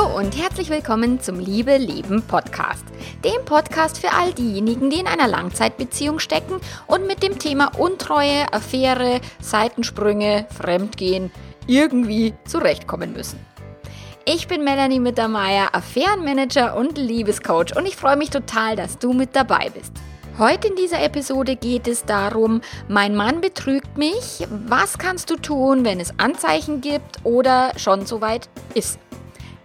[0.00, 2.84] Hallo und herzlich willkommen zum Liebe Leben Podcast.
[3.22, 8.50] Dem Podcast für all diejenigen, die in einer Langzeitbeziehung stecken und mit dem Thema Untreue,
[8.52, 11.30] Affäre, Seitensprünge, Fremdgehen
[11.66, 13.38] irgendwie zurechtkommen müssen.
[14.24, 19.36] Ich bin Melanie Mittermeier, Affärenmanager und Liebescoach und ich freue mich total, dass du mit
[19.36, 19.92] dabei bist.
[20.38, 24.46] Heute in dieser Episode geht es darum, mein Mann betrügt mich.
[24.66, 28.98] Was kannst du tun, wenn es Anzeichen gibt oder schon soweit ist?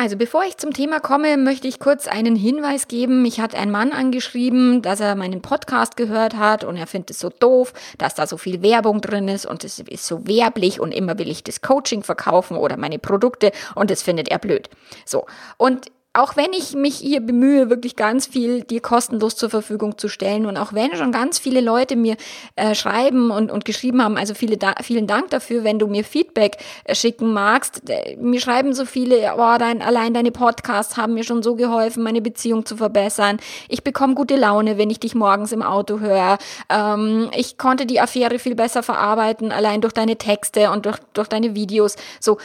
[0.00, 3.20] Also bevor ich zum Thema komme, möchte ich kurz einen Hinweis geben.
[3.20, 7.18] Mich hat ein Mann angeschrieben, dass er meinen Podcast gehört hat und er findet es
[7.18, 10.92] so doof, dass da so viel Werbung drin ist und es ist so werblich und
[10.92, 14.70] immer will ich das Coaching verkaufen oder meine Produkte und das findet er blöd.
[15.04, 15.26] So.
[15.56, 20.08] Und auch wenn ich mich hier bemühe, wirklich ganz viel dir kostenlos zur Verfügung zu
[20.08, 22.16] stellen und auch wenn schon ganz viele Leute mir
[22.56, 26.04] äh, schreiben und, und geschrieben haben, also viele da, vielen Dank dafür, wenn du mir
[26.04, 27.88] Feedback äh, schicken magst.
[27.90, 32.02] Äh, mir schreiben so viele, oh, dein, allein deine Podcasts haben mir schon so geholfen,
[32.02, 33.38] meine Beziehung zu verbessern.
[33.68, 36.38] Ich bekomme gute Laune, wenn ich dich morgens im Auto höre.
[36.70, 41.28] Ähm, ich konnte die Affäre viel besser verarbeiten, allein durch deine Texte und durch, durch
[41.28, 41.96] deine Videos.
[42.18, 42.38] So,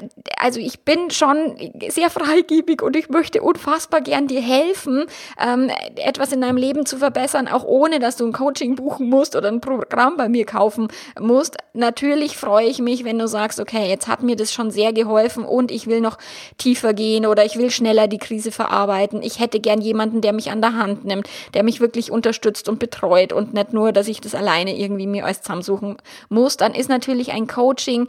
[0.00, 1.56] äh, also ich bin schon
[1.90, 5.06] sehr freigebig und ich möchte unfassbar gern dir helfen,
[5.40, 9.36] ähm, etwas in deinem Leben zu verbessern, auch ohne dass du ein Coaching buchen musst
[9.36, 11.56] oder ein Programm bei mir kaufen musst.
[11.72, 15.44] Natürlich freue ich mich, wenn du sagst, okay, jetzt hat mir das schon sehr geholfen
[15.44, 16.18] und ich will noch
[16.58, 19.22] tiefer gehen oder ich will schneller die Krise verarbeiten.
[19.22, 22.78] Ich hätte gern jemanden, der mich an der Hand nimmt, der mich wirklich unterstützt und
[22.78, 25.96] betreut und nicht nur, dass ich das alleine irgendwie mir alles zusammensuchen
[26.28, 26.56] muss.
[26.56, 28.08] Dann ist natürlich ein Coaching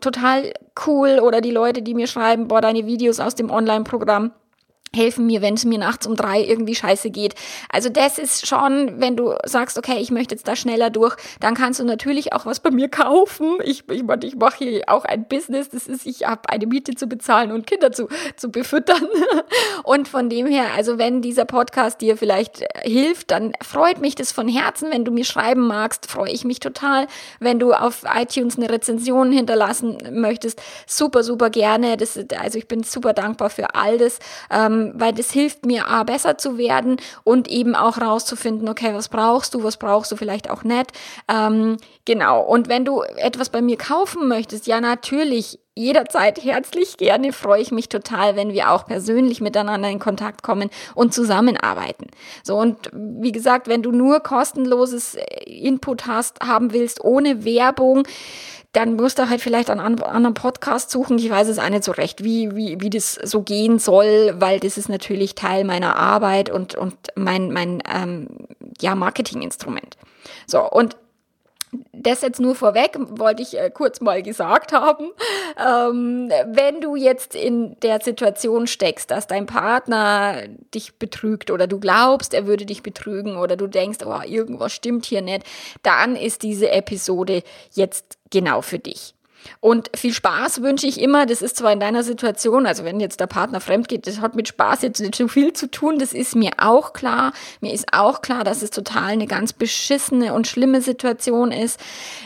[0.00, 0.52] total
[0.86, 4.32] cool oder die Leute, die mir schreiben, boah, deine Videos aus dem Online-Programm
[4.96, 7.34] helfen mir, wenn es mir nachts um drei irgendwie scheiße geht.
[7.70, 11.54] Also das ist schon, wenn du sagst, okay, ich möchte jetzt da schneller durch, dann
[11.54, 13.58] kannst du natürlich auch was bei mir kaufen.
[13.62, 17.06] Ich, ich, ich mache hier auch ein Business, das ist, ich habe eine Miete zu
[17.06, 19.06] bezahlen und Kinder zu, zu befüttern.
[19.84, 24.32] Und von dem her, also wenn dieser Podcast dir vielleicht hilft, dann freut mich das
[24.32, 24.90] von Herzen.
[24.90, 27.06] Wenn du mir schreiben magst, freue ich mich total.
[27.38, 31.96] Wenn du auf iTunes eine Rezension hinterlassen möchtest, super, super gerne.
[31.96, 34.18] Das, also ich bin super dankbar für all das.
[34.50, 39.08] Ähm, weil das hilft mir, A, besser zu werden und eben auch rauszufinden, okay, was
[39.08, 40.92] brauchst du, was brauchst du vielleicht auch nicht.
[41.28, 42.42] Ähm, genau.
[42.42, 47.70] Und wenn du etwas bei mir kaufen möchtest, ja, natürlich, jederzeit herzlich gerne, freue ich
[47.70, 52.06] mich total, wenn wir auch persönlich miteinander in Kontakt kommen und zusammenarbeiten.
[52.42, 58.04] So, und wie gesagt, wenn du nur kostenloses Input hast, haben willst, ohne Werbung,
[58.76, 61.18] dann musst du halt vielleicht einen anderen Podcast suchen.
[61.18, 64.60] Ich weiß es auch nicht so recht, wie, wie, wie das so gehen soll, weil
[64.60, 68.28] das ist natürlich Teil meiner Arbeit und, und mein, mein ähm,
[68.82, 69.96] ja, Marketinginstrument.
[70.46, 70.94] So, und
[71.92, 75.10] das jetzt nur vorweg, wollte ich äh, kurz mal gesagt haben.
[75.58, 80.42] Ähm, wenn du jetzt in der Situation steckst, dass dein Partner
[80.74, 85.06] dich betrügt oder du glaubst, er würde dich betrügen oder du denkst, oh, irgendwas stimmt
[85.06, 85.44] hier nicht,
[85.82, 89.14] dann ist diese Episode jetzt genau für dich.
[89.60, 91.26] Und viel Spaß wünsche ich immer.
[91.26, 94.34] Das ist zwar in deiner Situation, also wenn jetzt der Partner fremd geht, das hat
[94.34, 95.98] mit Spaß jetzt nicht so viel zu tun.
[95.98, 97.32] Das ist mir auch klar.
[97.60, 101.80] Mir ist auch klar, dass es total eine ganz beschissene und schlimme Situation ist.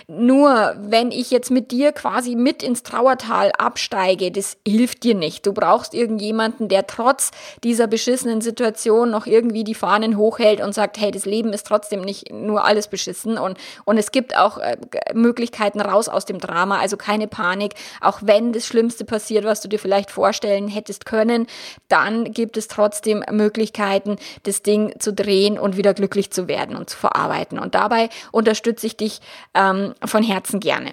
[0.09, 5.47] Nur wenn ich jetzt mit dir quasi mit ins Trauertal absteige, das hilft dir nicht.
[5.47, 7.31] Du brauchst irgendjemanden, der trotz
[7.65, 12.01] dieser beschissenen Situation noch irgendwie die Fahnen hochhält und sagt, hey, das Leben ist trotzdem
[12.01, 14.77] nicht nur alles beschissen und, und es gibt auch äh,
[15.15, 16.79] Möglichkeiten raus aus dem Drama.
[16.79, 17.75] Also keine Panik.
[18.01, 21.47] Auch wenn das Schlimmste passiert, was du dir vielleicht vorstellen hättest können,
[21.89, 26.89] dann gibt es trotzdem Möglichkeiten, das Ding zu drehen und wieder glücklich zu werden und
[26.89, 27.59] zu verarbeiten.
[27.59, 29.21] Und dabei unterstütze ich dich
[29.55, 30.93] ähm, von Herzen gerne.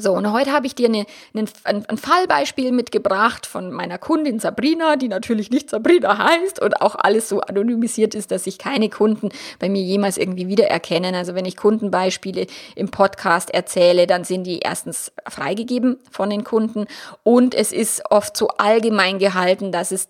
[0.00, 1.04] So, und heute habe ich dir eine,
[1.34, 6.80] eine, ein, ein Fallbeispiel mitgebracht von meiner Kundin Sabrina, die natürlich nicht Sabrina heißt und
[6.80, 11.14] auch alles so anonymisiert ist, dass sich keine Kunden bei mir jemals irgendwie wiedererkennen.
[11.14, 16.86] Also wenn ich Kundenbeispiele im Podcast erzähle, dann sind die erstens freigegeben von den Kunden
[17.22, 20.08] und es ist oft so allgemein gehalten, dass es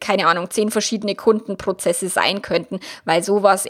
[0.00, 3.68] keine Ahnung, zehn verschiedene Kundenprozesse sein könnten, weil sowas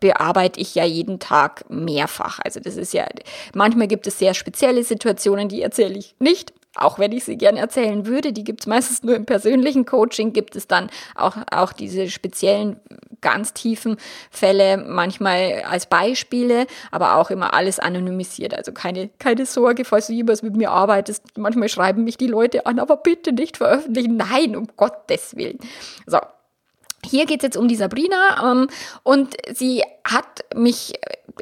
[0.00, 2.40] bearbeite ich ja jeden Tag mehrfach.
[2.44, 3.06] Also das ist ja,
[3.54, 7.60] manchmal gibt es sehr spezielle Situationen, die erzähle ich nicht auch wenn ich sie gerne
[7.60, 11.72] erzählen würde, die gibt es meistens nur im persönlichen Coaching, gibt es dann auch, auch
[11.72, 12.80] diese speziellen,
[13.20, 13.96] ganz tiefen
[14.30, 18.54] Fälle, manchmal als Beispiele, aber auch immer alles anonymisiert.
[18.54, 21.38] Also keine, keine Sorge, falls du jemals mit mir arbeitest.
[21.38, 24.16] Manchmal schreiben mich die Leute an, aber bitte nicht veröffentlichen.
[24.16, 25.58] Nein, um Gottes Willen.
[26.06, 26.18] So,
[27.04, 28.68] hier geht es jetzt um die Sabrina ähm,
[29.02, 30.94] und sie hat mich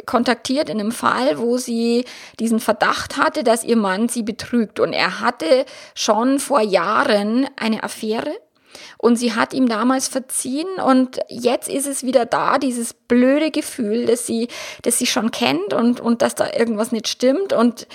[0.07, 2.05] kontaktiert in einem Fall, wo sie
[2.41, 4.81] diesen Verdacht hatte, dass ihr Mann sie betrügt.
[4.81, 8.33] Und er hatte schon vor Jahren eine Affäre
[8.99, 14.07] und sie hat ihm damals verziehen und jetzt ist es wieder da, dieses blöde Gefühl,
[14.07, 14.49] dass sie,
[14.83, 17.53] dass sie schon kennt und, und dass da irgendwas nicht stimmt.
[17.53, 17.87] Und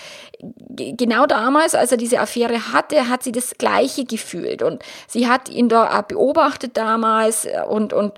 [0.75, 4.61] genau damals, als er diese Affäre hatte, hat sie das Gleiche gefühlt.
[4.61, 8.13] Und sie hat ihn da beobachtet damals und, und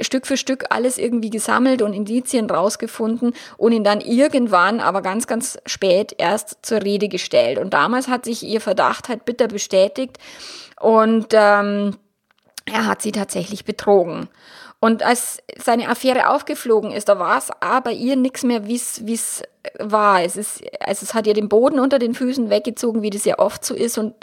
[0.00, 5.26] Stück für Stück alles irgendwie gesammelt und Indizien rausgefunden und ihn dann irgendwann, aber ganz,
[5.26, 7.58] ganz spät erst zur Rede gestellt.
[7.58, 10.18] Und damals hat sich ihr Verdacht halt bitter bestätigt.
[10.80, 11.96] Und ähm,
[12.64, 14.28] er hat sie tatsächlich betrogen.
[14.82, 17.50] Und als seine Affäre aufgeflogen ist, da war es
[17.84, 19.42] bei ihr nichts mehr, wie es
[19.78, 20.22] war.
[20.22, 23.38] Es, ist, also es hat ihr den Boden unter den Füßen weggezogen, wie das ja
[23.38, 23.98] oft so ist.
[23.98, 24.14] Und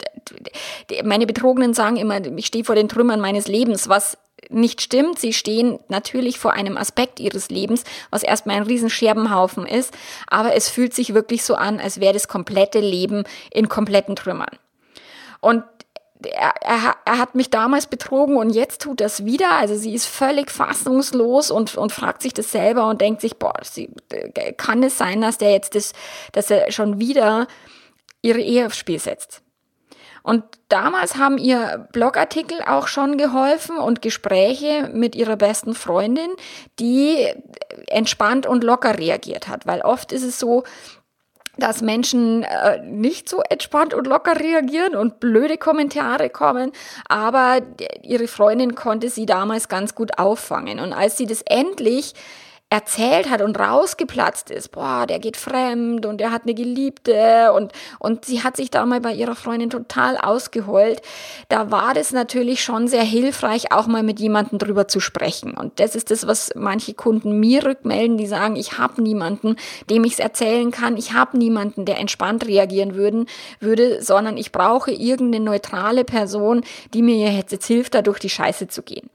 [1.04, 4.18] meine Betrogenen sagen immer, ich stehe vor den Trümmern meines Lebens, was
[4.50, 5.20] nicht stimmt.
[5.20, 9.96] Sie stehen natürlich vor einem Aspekt ihres Lebens, was erstmal ein riesen Scherbenhaufen ist.
[10.26, 13.22] Aber es fühlt sich wirklich so an, als wäre das komplette Leben
[13.52, 14.58] in kompletten Trümmern.
[15.40, 15.62] Und
[16.24, 19.52] er, er, er, hat mich damals betrogen und jetzt tut das wieder.
[19.52, 23.54] Also sie ist völlig fassungslos und, und fragt sich das selber und denkt sich, boah,
[23.62, 23.90] sie,
[24.56, 25.92] kann es sein, dass der jetzt das,
[26.32, 27.46] dass er schon wieder
[28.22, 29.42] ihre Ehe aufs Spiel setzt?
[30.22, 36.28] Und damals haben ihr Blogartikel auch schon geholfen und Gespräche mit ihrer besten Freundin,
[36.78, 37.32] die
[37.86, 39.66] entspannt und locker reagiert hat.
[39.66, 40.64] Weil oft ist es so,
[41.58, 46.72] dass Menschen äh, nicht so entspannt und locker reagieren und blöde Kommentare kommen,
[47.08, 47.60] aber
[48.02, 50.80] ihre Freundin konnte sie damals ganz gut auffangen.
[50.80, 52.14] Und als sie das endlich
[52.70, 57.72] erzählt hat und rausgeplatzt ist, boah, der geht fremd und der hat eine Geliebte und,
[57.98, 61.00] und sie hat sich da mal bei ihrer Freundin total ausgeheult,
[61.48, 65.52] da war das natürlich schon sehr hilfreich, auch mal mit jemandem drüber zu sprechen.
[65.52, 69.56] Und das ist das, was manche Kunden mir rückmelden, die sagen, ich habe niemanden,
[69.88, 73.26] dem ich es erzählen kann, ich habe niemanden, der entspannt reagieren würden,
[73.60, 76.62] würde, sondern ich brauche irgendeine neutrale Person,
[76.92, 79.08] die mir jetzt hilft, da durch die Scheiße zu gehen.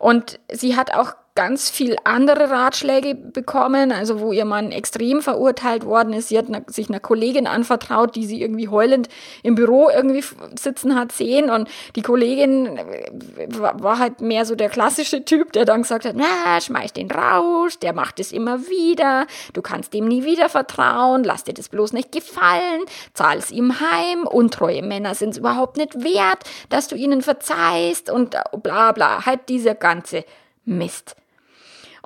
[0.00, 5.86] Und sie hat auch ganz viel andere Ratschläge bekommen, also wo ihr Mann extrem verurteilt
[5.86, 6.28] worden ist.
[6.28, 9.08] Sie hat sich einer Kollegin anvertraut, die sie irgendwie heulend
[9.42, 10.22] im Büro irgendwie
[10.54, 11.48] sitzen hat sehen.
[11.48, 11.66] Und
[11.96, 13.08] die Kollegin äh,
[13.48, 17.78] war halt mehr so der klassische Typ, der dann gesagt hat, na, schmeiß den raus,
[17.78, 21.94] der macht es immer wieder, du kannst dem nie wieder vertrauen, lass dir das bloß
[21.94, 22.82] nicht gefallen,
[23.14, 28.10] zahl es ihm heim, untreue Männer sind es überhaupt nicht wert, dass du ihnen verzeihst.
[28.10, 30.26] Und äh, bla bla, halt dieser ganze
[30.66, 31.16] Mist.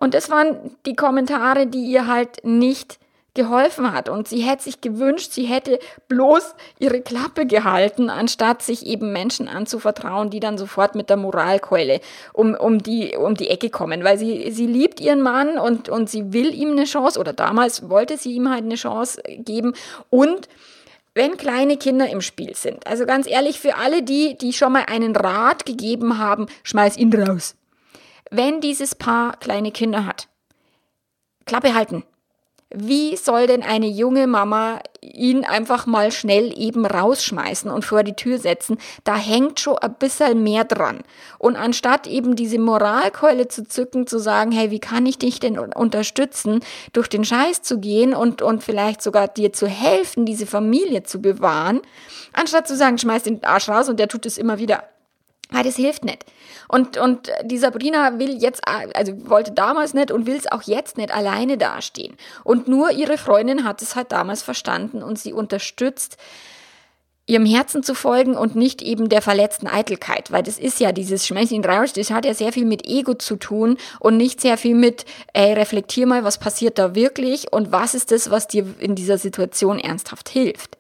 [0.05, 2.99] Und das waren die Kommentare, die ihr halt nicht
[3.33, 4.11] geholfen hat.
[4.11, 5.79] Und sie hätte sich gewünscht, sie hätte
[6.09, 12.03] bloß ihre Klappe gehalten, anstatt sich eben Menschen anzuvertrauen, die dann sofort mit der Moralkeule
[12.35, 14.05] um, um, die, um die Ecke kommen.
[14.05, 17.89] Weil sie, sie liebt ihren Mann und, und sie will ihm eine Chance, oder damals
[17.89, 19.73] wollte sie ihm halt eine Chance geben.
[20.11, 20.51] Und
[21.15, 24.85] wenn kleine Kinder im Spiel sind, also ganz ehrlich, für alle die, die schon mal
[24.87, 27.57] einen Rat gegeben haben, schmeiß ihn raus
[28.31, 30.29] wenn dieses Paar kleine Kinder hat.
[31.47, 32.05] Klappe halten.
[32.77, 38.17] Wie soll denn eine junge Mama ihn einfach mal schnell eben rausschmeißen und vor die
[38.17, 38.79] Tür setzen?
[39.05, 41.05] Da hängt schon ein bisschen mehr dran.
[41.39, 45.57] Und anstatt eben diese Moralkeule zu zücken, zu sagen, hey, wie kann ich dich denn
[45.57, 51.05] unterstützen, durch den Scheiß zu gehen und, und vielleicht sogar dir zu helfen, diese Familie
[51.05, 51.81] zu bewahren,
[52.33, 54.83] anstatt zu sagen, schmeiß den Arsch raus und der tut es immer wieder.
[55.51, 56.25] Weil das hilft nicht.
[56.69, 60.97] Und, und die Sabrina will jetzt, also wollte damals nicht und will es auch jetzt
[60.97, 62.17] nicht alleine dastehen.
[62.43, 66.17] Und nur ihre Freundin hat es halt damals verstanden und sie unterstützt,
[67.27, 71.27] ihrem Herzen zu folgen und nicht eben der verletzten Eitelkeit, weil das ist ja dieses
[71.27, 74.59] Schmeiß ihn raus, das hat ja sehr viel mit Ego zu tun und nicht sehr
[74.59, 78.67] viel mit, ey, reflektier mal, was passiert da wirklich und was ist das, was dir
[78.79, 80.77] in dieser Situation ernsthaft hilft.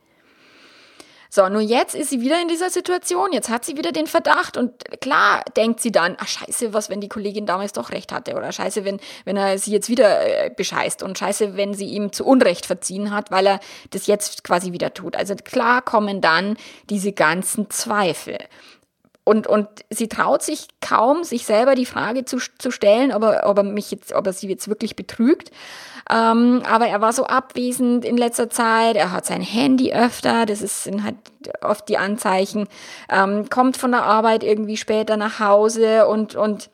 [1.34, 4.56] So, nur jetzt ist sie wieder in dieser Situation, jetzt hat sie wieder den Verdacht
[4.56, 8.36] und klar denkt sie dann, ach scheiße, was, wenn die Kollegin damals doch recht hatte
[8.36, 12.12] oder scheiße, wenn, wenn er sie jetzt wieder äh, bescheißt und scheiße, wenn sie ihm
[12.12, 13.60] zu Unrecht verziehen hat, weil er
[13.90, 15.16] das jetzt quasi wieder tut.
[15.16, 16.56] Also klar kommen dann
[16.88, 18.38] diese ganzen Zweifel.
[19.24, 23.48] Und, und sie traut sich kaum, sich selber die Frage zu, zu stellen, ob er,
[23.48, 25.50] ob er mich jetzt, ob er sie jetzt wirklich betrügt.
[26.10, 28.96] Ähm, aber er war so abwesend in letzter Zeit.
[28.96, 30.46] Er hat sein Handy öfter.
[30.46, 31.16] Das ist, sind halt
[31.62, 32.68] oft die Anzeichen.
[33.08, 36.70] Ähm, kommt von der Arbeit irgendwie später nach Hause und, und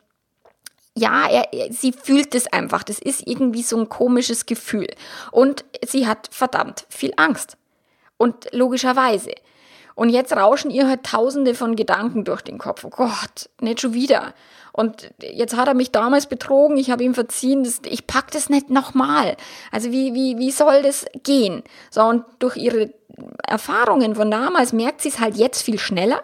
[0.95, 2.83] ja, er, sie fühlt es einfach.
[2.83, 4.87] Das ist irgendwie so ein komisches Gefühl.
[5.31, 7.57] Und sie hat verdammt viel Angst.
[8.17, 9.31] Und logischerweise.
[9.95, 12.83] Und jetzt rauschen ihr halt tausende von Gedanken durch den Kopf.
[12.83, 14.33] Oh Gott, nicht schon wieder.
[14.73, 18.49] Und jetzt hat er mich damals betrogen, ich habe ihm verziehen, das, ich pack das
[18.49, 19.35] nicht nochmal.
[19.71, 21.63] Also wie, wie, wie soll das gehen?
[21.89, 22.93] So, und durch ihre
[23.45, 26.23] Erfahrungen von damals merkt sie es halt jetzt viel schneller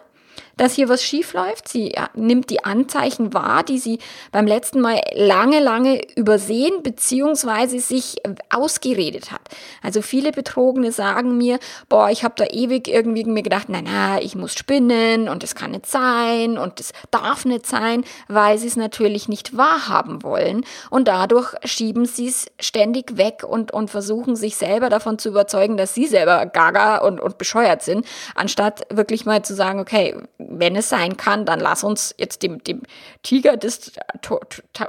[0.58, 1.68] dass hier was schief läuft.
[1.68, 4.00] Sie nimmt die Anzeichen wahr, die sie
[4.32, 7.78] beim letzten Mal lange, lange übersehen bzw.
[7.78, 8.18] sich
[8.50, 9.42] ausgeredet hat.
[9.82, 11.60] Also viele Betrogene sagen mir,
[11.90, 15.56] boah, ich habe da ewig irgendwie mir gedacht, na na, ich muss spinnen und es
[15.56, 20.66] kann nicht sein und es darf nicht sein, weil sie es natürlich nicht wahrhaben wollen
[20.90, 25.78] und dadurch schieben sie es ständig weg und, und versuchen sich selber davon zu überzeugen,
[25.78, 30.16] dass sie selber gaga und, und bescheuert sind, anstatt wirklich mal zu sagen, okay,
[30.50, 32.84] wenn es sein kann, dann lass uns jetzt dem, dem
[33.24, 34.42] Tiger des Tor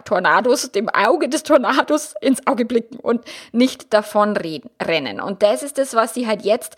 [0.05, 5.21] Tornados, dem Auge des Tornados ins Auge blicken und nicht davon rennen.
[5.21, 6.77] Und das ist das, was sie halt jetzt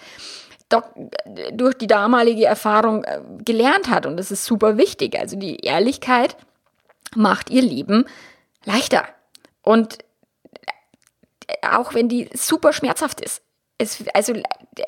[0.69, 0.85] doch
[1.53, 4.07] durch die damalige Erfahrung äh, gelernt hat.
[4.07, 5.19] Und das ist super wichtig.
[5.19, 6.37] Also die Ehrlichkeit
[7.15, 8.05] macht ihr Leben
[8.65, 9.05] leichter.
[9.63, 9.99] Und
[11.49, 13.43] äh, auch wenn die super schmerzhaft ist
[13.81, 14.35] es, also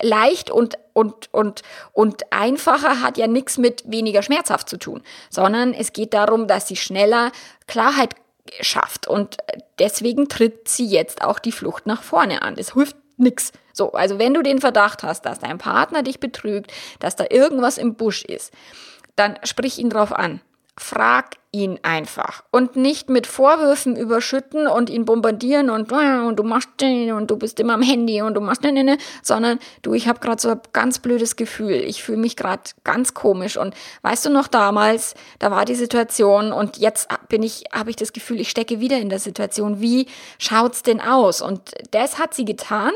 [0.00, 5.74] leicht und, und, und, und einfacher hat ja nichts mit weniger schmerzhaft zu tun, sondern
[5.74, 7.32] es geht darum, dass sie schneller
[7.66, 8.14] Klarheit
[8.60, 9.38] schafft und
[9.78, 12.54] deswegen tritt sie jetzt auch die Flucht nach vorne an.
[12.56, 13.52] Das hilft nichts.
[13.72, 17.78] So, also wenn du den Verdacht hast, dass dein Partner dich betrügt, dass da irgendwas
[17.78, 18.52] im Busch ist,
[19.16, 20.40] dann sprich ihn drauf an.
[20.78, 26.44] Frag ihn einfach und nicht mit Vorwürfen überschütten und ihn bombardieren und, ah, und du
[26.44, 29.92] machst und du bist immer am Handy und du machst ne, ne, ne, sondern du,
[29.92, 31.74] ich habe gerade so ein ganz blödes Gefühl.
[31.74, 36.52] Ich fühle mich gerade ganz komisch und weißt du noch damals, da war die Situation
[36.52, 39.82] und jetzt bin ich habe ich das Gefühl, ich stecke wieder in der Situation.
[39.82, 40.06] Wie
[40.38, 41.42] schaut's denn aus?
[41.42, 42.92] Und das hat sie getan.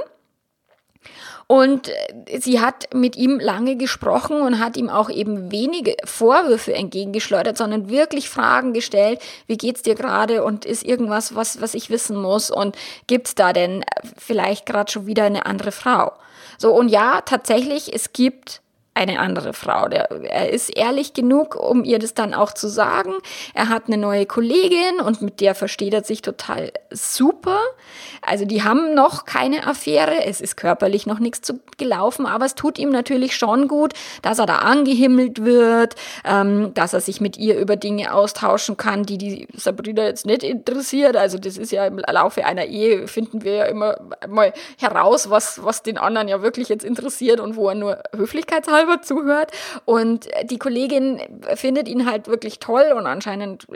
[1.48, 6.74] Und äh, sie hat mit ihm lange gesprochen und hat ihm auch eben wenige Vorwürfe
[6.74, 10.42] entgegengeschleudert, sondern wirklich Fragen gestellt, wie geht's dir gerade?
[10.42, 12.50] Und ist irgendwas, was, was ich wissen muss?
[12.50, 12.76] Und
[13.06, 13.84] gibt's da denn
[14.16, 16.12] vielleicht gerade schon wieder eine andere Frau?
[16.58, 18.60] So, und ja, tatsächlich, es gibt
[18.96, 19.88] eine andere Frau.
[19.88, 23.12] Der, er ist ehrlich genug, um ihr das dann auch zu sagen.
[23.52, 27.58] Er hat eine neue Kollegin und mit der versteht er sich total super.
[28.22, 30.24] Also die haben noch keine Affäre.
[30.24, 34.38] Es ist körperlich noch nichts zu gelaufen, aber es tut ihm natürlich schon gut, dass
[34.38, 39.18] er da angehimmelt wird, ähm, dass er sich mit ihr über Dinge austauschen kann, die
[39.18, 41.16] die Sabrina jetzt nicht interessiert.
[41.16, 45.62] Also das ist ja im Laufe einer Ehe finden wir ja immer mal heraus, was,
[45.62, 49.50] was den anderen ja wirklich jetzt interessiert und wo er nur höflichkeitshalber selber zuhört.
[49.84, 51.20] Und die Kollegin
[51.54, 53.66] findet ihn halt wirklich toll und anscheinend,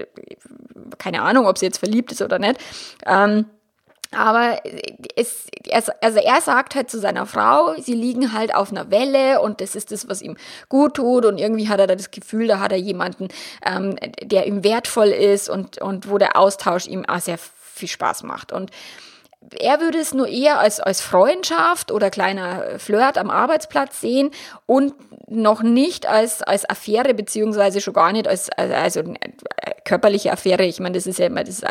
[0.99, 2.61] keine Ahnung, ob sie jetzt verliebt ist oder nicht.
[3.07, 3.47] Ähm,
[4.13, 4.61] aber
[5.15, 5.47] es,
[6.01, 9.77] also er sagt halt zu seiner Frau, sie liegen halt auf einer Welle und das
[9.77, 10.37] ist das, was ihm
[10.69, 13.29] gut tut und irgendwie hat er da das Gefühl, da hat er jemanden,
[13.65, 18.25] ähm, der ihm wertvoll ist und, und wo der Austausch ihm auch sehr viel Spaß
[18.25, 18.51] macht.
[18.51, 18.73] Und
[19.59, 24.31] er würde es nur eher als, als Freundschaft oder kleiner Flirt am Arbeitsplatz sehen
[24.67, 24.95] und
[25.29, 29.15] noch nicht als, als Affäre, beziehungsweise schon gar nicht als, also äh,
[29.85, 30.65] körperliche Affäre.
[30.65, 31.63] Ich meine, das ist ja immer das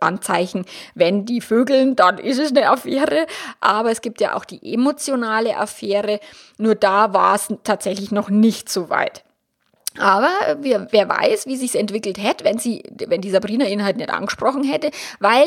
[0.00, 3.26] Anzeichen, wenn die vögeln, dann ist es eine Affäre.
[3.60, 6.20] Aber es gibt ja auch die emotionale Affäre.
[6.58, 9.24] Nur da war es tatsächlich noch nicht so weit.
[9.98, 10.30] Aber
[10.60, 14.10] wer, wer weiß, wie sich's entwickelt hätte, wenn sie, wenn die Sabrina ihn halt nicht
[14.10, 15.46] angesprochen hätte, weil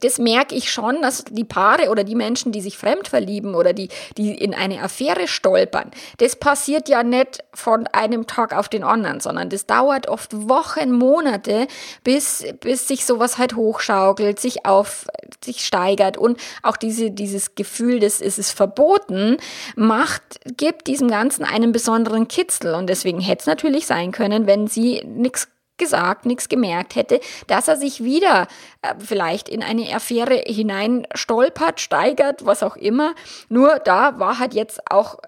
[0.00, 3.72] das merke ich schon, dass die Paare oder die Menschen, die sich fremd verlieben oder
[3.72, 8.84] die, die in eine Affäre stolpern, das passiert ja nicht von einem Tag auf den
[8.84, 11.66] anderen, sondern das dauert oft Wochen, Monate,
[12.04, 15.06] bis, bis sich sowas halt hochschaukelt, sich auf,
[15.42, 16.18] sich steigert.
[16.18, 19.38] Und auch diese, dieses Gefühl, das ist es verboten,
[19.76, 22.74] macht, gibt diesem Ganzen einen besonderen Kitzel.
[22.74, 27.20] Und deswegen hätte es natürlich natürlich sein können, wenn sie nichts gesagt, nichts gemerkt hätte,
[27.46, 28.48] dass er sich wieder
[28.82, 33.14] äh, vielleicht in eine Affäre hinein stolpert, steigert, was auch immer.
[33.48, 35.18] Nur da war halt jetzt auch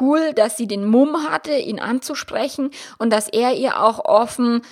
[0.00, 4.62] cool, dass sie den Mumm hatte, ihn anzusprechen und dass er ihr auch offen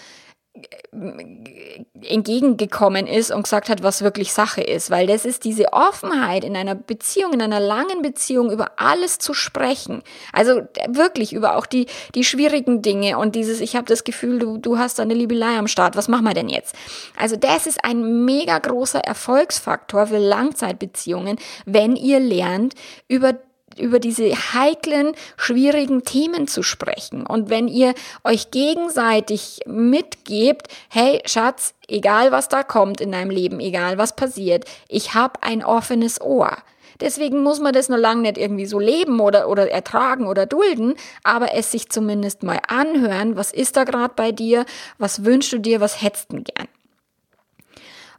[2.03, 6.57] entgegengekommen ist und gesagt hat, was wirklich Sache ist, weil das ist diese Offenheit in
[6.57, 10.03] einer Beziehung, in einer langen Beziehung über alles zu sprechen.
[10.33, 14.59] Also wirklich über auch die die schwierigen Dinge und dieses ich habe das Gefühl, du
[14.59, 15.97] du hast eine Liebelei am Start.
[15.97, 16.77] Was machen wir denn jetzt?
[17.17, 22.75] Also das ist ein mega großer Erfolgsfaktor für Langzeitbeziehungen, wenn ihr lernt
[23.09, 23.35] über
[23.79, 27.27] über diese heiklen, schwierigen Themen zu sprechen.
[27.27, 33.61] Und wenn ihr euch gegenseitig mitgebt, hey Schatz, egal was da kommt in deinem Leben,
[33.61, 36.57] egal was passiert, ich habe ein offenes Ohr.
[37.01, 40.95] Deswegen muss man das noch lange nicht irgendwie so leben oder, oder ertragen oder dulden,
[41.25, 44.65] aber es sich zumindest mal anhören, was ist da gerade bei dir,
[44.99, 46.69] was wünschst du dir, was hättest du gern.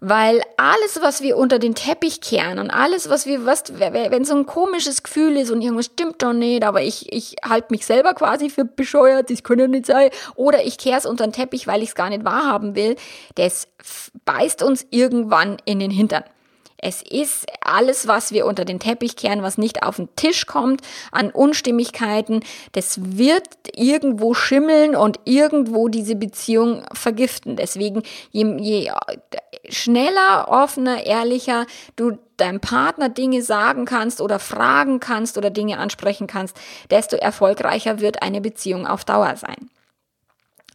[0.07, 4.35] Weil alles, was wir unter den Teppich kehren und alles, was wir, was, wenn so
[4.35, 8.13] ein komisches Gefühl ist und irgendwas stimmt doch nicht, aber ich, ich halte mich selber
[8.13, 11.65] quasi für bescheuert, das kann ja nicht sein, oder ich kehre es unter den Teppich,
[11.65, 12.97] weil ich es gar nicht wahrhaben will,
[13.33, 13.67] das
[14.25, 16.23] beißt uns irgendwann in den Hintern.
[16.77, 20.81] Es ist alles, was wir unter den Teppich kehren, was nicht auf den Tisch kommt
[21.11, 22.41] an Unstimmigkeiten,
[22.73, 27.55] das wird irgendwo schimmeln und irgendwo diese Beziehung vergiften.
[27.55, 28.91] Deswegen, je, je
[29.69, 36.27] schneller, offener, ehrlicher du deinem Partner Dinge sagen kannst oder fragen kannst oder Dinge ansprechen
[36.27, 36.57] kannst,
[36.89, 39.69] desto erfolgreicher wird eine Beziehung auf Dauer sein.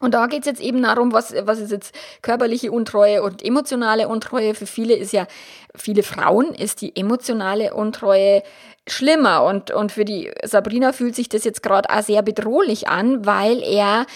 [0.01, 4.55] Und da geht's jetzt eben darum, was, was ist jetzt körperliche Untreue und emotionale Untreue.
[4.55, 5.27] Für viele ist ja,
[5.75, 8.43] viele Frauen ist die emotionale Untreue
[8.89, 9.45] schlimmer.
[9.45, 13.63] Und, und für die Sabrina fühlt sich das jetzt gerade auch sehr bedrohlich an, weil
[13.63, 14.07] er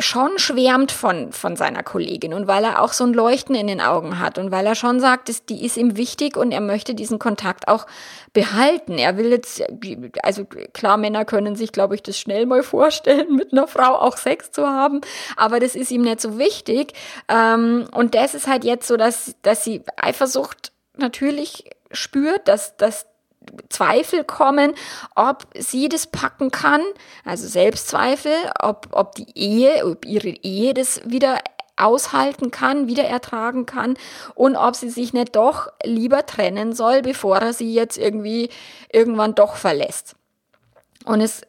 [0.00, 3.80] schon schwärmt von, von seiner Kollegin und weil er auch so ein Leuchten in den
[3.80, 6.94] Augen hat und weil er schon sagt, dass die ist ihm wichtig und er möchte
[6.94, 7.86] diesen Kontakt auch
[8.32, 8.98] behalten.
[8.98, 9.62] Er will jetzt,
[10.22, 14.16] also klar, Männer können sich, glaube ich, das schnell mal vorstellen, mit einer Frau auch
[14.16, 15.00] Sex zu haben,
[15.36, 16.94] aber das ist ihm nicht so wichtig.
[17.28, 23.06] Ähm, und das ist halt jetzt so, dass, dass sie Eifersucht natürlich spürt, dass, dass
[23.68, 24.74] Zweifel kommen,
[25.14, 26.82] ob sie das packen kann,
[27.24, 31.38] also Selbstzweifel, ob, ob die Ehe, ob ihre Ehe das wieder
[31.76, 33.96] aushalten kann, wieder ertragen kann
[34.34, 38.50] und ob sie sich nicht doch lieber trennen soll, bevor er sie jetzt irgendwie
[38.92, 40.14] irgendwann doch verlässt.
[41.04, 41.42] Und es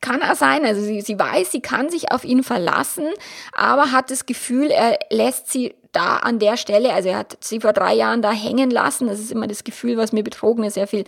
[0.00, 3.06] kann er sein, also sie, sie weiß, sie kann sich auf ihn verlassen,
[3.52, 7.60] aber hat das Gefühl, er lässt sie da an der Stelle, also er hat sie
[7.60, 9.08] vor drei Jahren da hängen lassen.
[9.08, 11.04] Das ist immer das Gefühl, was mir Betrogene sehr viel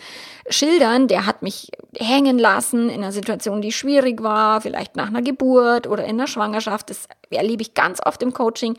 [0.49, 1.08] schildern.
[1.08, 5.86] Der hat mich hängen lassen in einer Situation, die schwierig war, vielleicht nach einer Geburt
[5.86, 6.90] oder in der Schwangerschaft.
[6.90, 8.76] Das erlebe ich ganz oft im Coaching.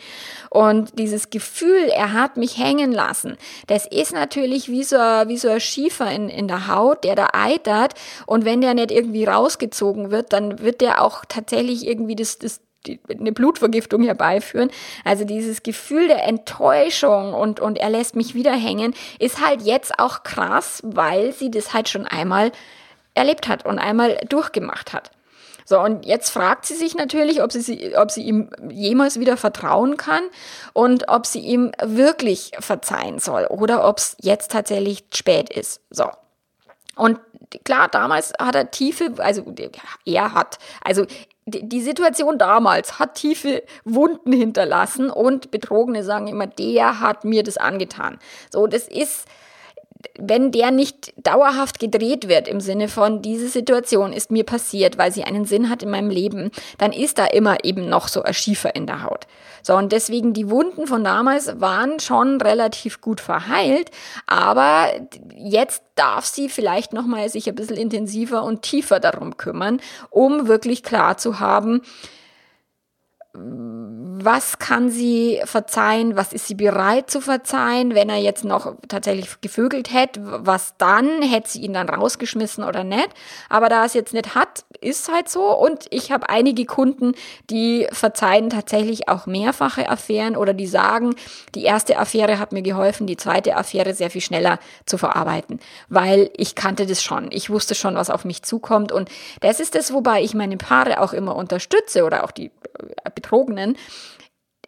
[0.49, 3.37] Und dieses Gefühl, er hat mich hängen lassen,
[3.67, 7.29] das ist natürlich wie so, wie so ein Schiefer in, in der Haut, der da
[7.33, 7.93] eitert.
[8.25, 12.61] Und wenn der nicht irgendwie rausgezogen wird, dann wird der auch tatsächlich irgendwie das, das
[12.85, 14.71] die, eine Blutvergiftung herbeiführen.
[15.03, 19.99] Also dieses Gefühl der Enttäuschung und, und er lässt mich wieder hängen, ist halt jetzt
[19.99, 22.51] auch krass, weil sie das halt schon einmal
[23.13, 25.11] erlebt hat und einmal durchgemacht hat.
[25.65, 29.95] So, und jetzt fragt sie sich natürlich, ob sie, ob sie ihm jemals wieder vertrauen
[29.95, 30.23] kann
[30.73, 35.81] und ob sie ihm wirklich verzeihen soll oder ob es jetzt tatsächlich spät ist.
[35.89, 36.09] So.
[36.95, 37.19] Und
[37.63, 39.53] klar, damals hat er tiefe, also
[40.05, 41.05] er hat, also
[41.51, 47.57] die Situation damals hat tiefe Wunden hinterlassen und Betrogene sagen immer, der hat mir das
[47.57, 48.17] angetan.
[48.51, 49.25] So, das ist,
[50.17, 55.11] wenn der nicht dauerhaft gedreht wird im Sinne von, diese Situation ist mir passiert, weil
[55.11, 58.33] sie einen Sinn hat in meinem Leben, dann ist da immer eben noch so ein
[58.33, 59.27] Schiefer in der Haut.
[59.63, 63.91] So, und deswegen die Wunden von damals waren schon relativ gut verheilt,
[64.25, 64.87] aber
[65.35, 70.83] jetzt darf sie vielleicht nochmal sich ein bisschen intensiver und tiefer darum kümmern, um wirklich
[70.83, 71.81] klar zu haben,
[73.33, 79.39] was kann sie verzeihen, was ist sie bereit zu verzeihen, wenn er jetzt noch tatsächlich
[79.39, 83.09] gevögelt hätte, was dann, hätte sie ihn dann rausgeschmissen oder nicht.
[83.47, 85.57] Aber da es jetzt nicht hat, ist halt so.
[85.57, 87.13] Und ich habe einige Kunden,
[87.49, 91.15] die verzeihen tatsächlich auch mehrfache Affären oder die sagen,
[91.55, 96.31] die erste Affäre hat mir geholfen, die zweite Affäre sehr viel schneller zu verarbeiten, weil
[96.35, 97.29] ich kannte das schon.
[97.31, 98.91] Ich wusste schon, was auf mich zukommt.
[98.91, 102.51] Und das ist es, wobei ich meine Paare auch immer unterstütze oder auch die
[103.21, 103.77] Betrogenen,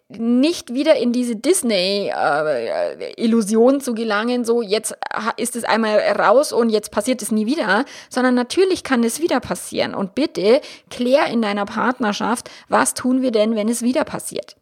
[0.10, 4.96] nicht wieder in diese Disney-Illusion äh, zu gelangen, so jetzt
[5.38, 9.40] ist es einmal raus und jetzt passiert es nie wieder, sondern natürlich kann es wieder
[9.40, 9.96] passieren.
[9.96, 14.56] Und bitte klär in deiner Partnerschaft, was tun wir denn, wenn es wieder passiert.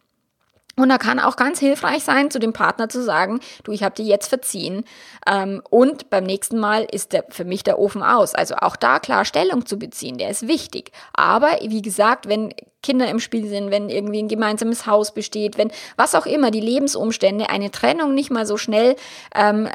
[0.77, 3.95] Und da kann auch ganz hilfreich sein, zu dem Partner zu sagen, du, ich habe
[3.95, 4.85] dir jetzt verziehen
[5.27, 8.33] ähm, und beim nächsten Mal ist der, für mich der Ofen aus.
[8.33, 10.93] Also auch da klar Stellung zu beziehen, der ist wichtig.
[11.13, 15.71] Aber wie gesagt, wenn Kinder im Spiel sind, wenn irgendwie ein gemeinsames Haus besteht, wenn
[15.97, 18.95] was auch immer, die Lebensumstände eine Trennung nicht mal so schnell
[19.35, 19.67] ähm,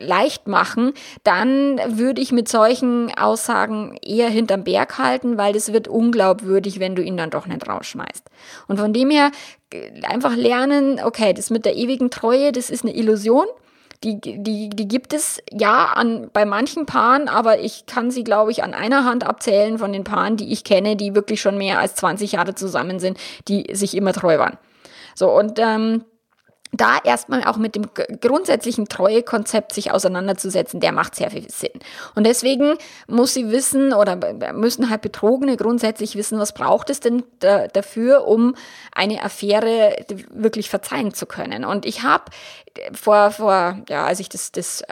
[0.00, 5.88] leicht machen, dann würde ich mit solchen Aussagen eher hinterm Berg halten, weil das wird
[5.88, 8.24] unglaubwürdig, wenn du ihn dann doch nicht rausschmeißt.
[8.68, 9.30] Und von dem her
[10.02, 13.46] einfach lernen, okay, das mit der ewigen Treue, das ist eine Illusion
[14.04, 18.50] die, die, die gibt es ja an, bei manchen Paaren, aber ich kann sie, glaube
[18.50, 21.78] ich, an einer Hand abzählen von den Paaren, die ich kenne, die wirklich schon mehr
[21.78, 24.58] als 20 Jahre zusammen sind, die sich immer treu waren.
[25.14, 26.04] So, und ähm,
[26.76, 27.86] da erstmal auch mit dem
[28.20, 31.72] grundsätzlichen Treuekonzept sich auseinanderzusetzen, der macht sehr viel Sinn.
[32.14, 34.16] Und deswegen muss sie wissen oder
[34.52, 38.54] müssen halt Betrogene grundsätzlich wissen, was braucht es denn da, dafür, um
[38.92, 39.96] eine Affäre
[40.30, 41.64] wirklich verzeihen zu können.
[41.64, 42.24] Und ich habe
[42.92, 44.82] vor, vor, ja, als ich das, das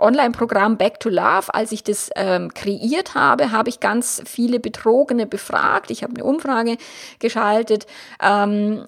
[0.00, 5.26] Online-Programm Back to Love, als ich das ähm, kreiert habe, habe ich ganz viele Betrogene
[5.26, 5.90] befragt.
[5.90, 6.76] Ich habe eine Umfrage
[7.18, 7.86] geschaltet,
[8.22, 8.84] ähm,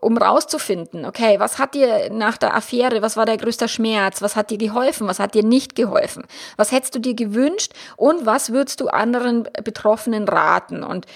[0.00, 4.36] um rauszufinden, okay, was hat dir nach der Affäre, was war der größte Schmerz, was
[4.36, 6.24] hat dir geholfen, was hat dir nicht geholfen,
[6.56, 10.82] was hättest du dir gewünscht und was würdest du anderen Betroffenen raten?
[10.82, 11.06] Und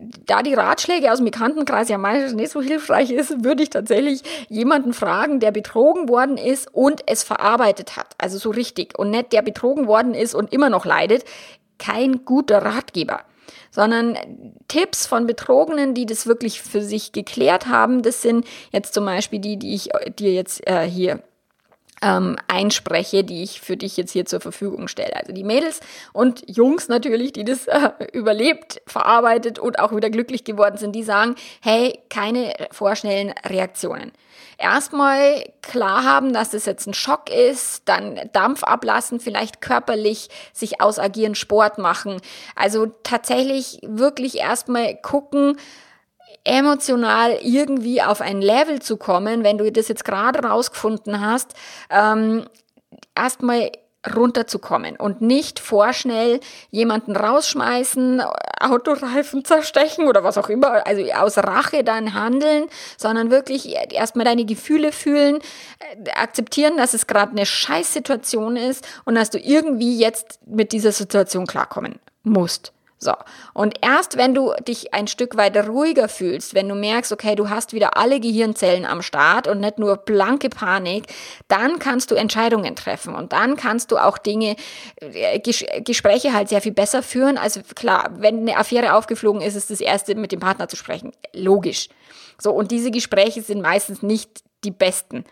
[0.00, 4.22] da die Ratschläge aus dem Bekanntenkreis ja meistens nicht so hilfreich ist, würde ich tatsächlich
[4.48, 8.14] jemanden fragen, der betrogen worden ist und es verarbeitet hat.
[8.18, 8.98] Also so richtig.
[8.98, 11.24] Und nicht der betrogen worden ist und immer noch leidet.
[11.78, 13.20] Kein guter Ratgeber.
[13.70, 14.16] Sondern
[14.68, 19.40] Tipps von Betrogenen, die das wirklich für sich geklärt haben, das sind jetzt zum Beispiel
[19.40, 21.22] die, die ich dir jetzt äh, hier
[22.04, 25.16] ähm, einspreche, die ich für dich jetzt hier zur Verfügung stelle.
[25.16, 25.80] Also die Mädels
[26.12, 31.02] und Jungs natürlich, die das äh, überlebt, verarbeitet und auch wieder glücklich geworden sind, die
[31.02, 34.12] sagen, hey, keine vorschnellen Reaktionen.
[34.58, 40.80] Erstmal klar haben, dass das jetzt ein Schock ist, dann Dampf ablassen, vielleicht körperlich sich
[40.80, 42.20] ausagieren, Sport machen.
[42.54, 45.56] Also tatsächlich wirklich erstmal gucken,
[46.44, 51.54] emotional irgendwie auf ein Level zu kommen, wenn du das jetzt gerade rausgefunden hast,
[51.90, 52.44] ähm,
[53.14, 53.72] erstmal
[54.14, 58.22] runterzukommen und nicht vorschnell jemanden rausschmeißen,
[58.60, 62.66] Autoreifen zerstechen oder was auch immer, also aus Rache dann handeln,
[62.98, 65.38] sondern wirklich erstmal deine Gefühle fühlen,
[65.78, 70.92] äh, akzeptieren, dass es gerade eine Scheißsituation ist und dass du irgendwie jetzt mit dieser
[70.92, 72.73] Situation klarkommen musst.
[73.04, 73.12] So.
[73.52, 77.50] Und erst wenn du dich ein Stück weiter ruhiger fühlst, wenn du merkst, okay, du
[77.50, 81.04] hast wieder alle Gehirnzellen am Start und nicht nur blanke Panik,
[81.46, 84.56] dann kannst du Entscheidungen treffen und dann kannst du auch Dinge,
[85.00, 87.36] äh, Ges Gespräche halt sehr viel besser führen.
[87.36, 91.12] Also klar, wenn eine Affäre aufgeflogen ist, ist das erste mit dem Partner zu sprechen.
[91.34, 91.90] Logisch.
[92.40, 92.52] So.
[92.52, 95.24] Und diese Gespräche sind meistens nicht die besten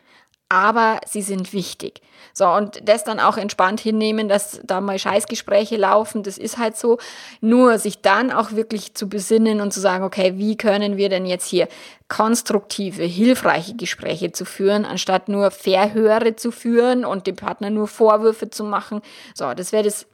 [0.52, 2.02] aber sie sind wichtig.
[2.34, 6.76] So, und das dann auch entspannt hinnehmen, dass da mal Scheißgespräche laufen, das ist halt
[6.76, 6.98] so.
[7.40, 11.24] Nur sich dann auch wirklich zu besinnen und zu sagen, okay, wie können wir denn
[11.24, 11.68] jetzt hier
[12.08, 18.50] konstruktive, hilfreiche Gespräche zu führen, anstatt nur Verhöre zu führen und dem Partner nur Vorwürfe
[18.50, 19.00] zu machen.
[19.34, 20.06] So, das wäre das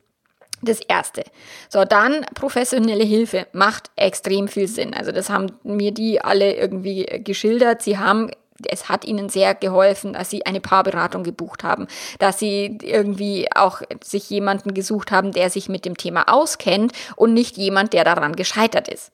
[0.61, 1.23] das erste.
[1.69, 4.93] So, dann professionelle Hilfe macht extrem viel Sinn.
[4.93, 7.83] Also das haben mir die alle irgendwie geschildert.
[7.83, 8.31] Sie haben
[8.67, 11.87] es hat ihnen sehr geholfen, dass sie eine Paarberatung gebucht haben,
[12.19, 17.35] dass sie irgendwie auch sich jemanden gesucht haben, der sich mit dem Thema auskennt und
[17.35, 19.13] nicht jemand, der daran gescheitert ist.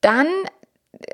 [0.00, 0.28] Dann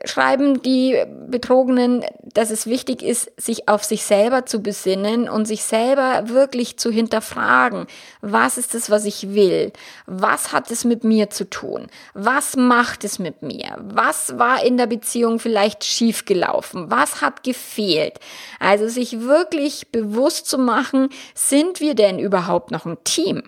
[0.04, 5.62] schreiben die Betrogenen, dass es wichtig ist, sich auf sich selber zu besinnen und sich
[5.62, 7.86] selber wirklich zu hinterfragen.
[8.20, 9.72] Was ist es, was ich will?
[10.06, 11.88] Was hat es mit mir zu tun?
[12.14, 13.76] Was macht es mit mir?
[13.78, 16.90] Was war in der Beziehung vielleicht schiefgelaufen?
[16.90, 18.18] Was hat gefehlt?
[18.58, 23.42] Also sich wirklich bewusst zu machen, sind wir denn überhaupt noch ein Team?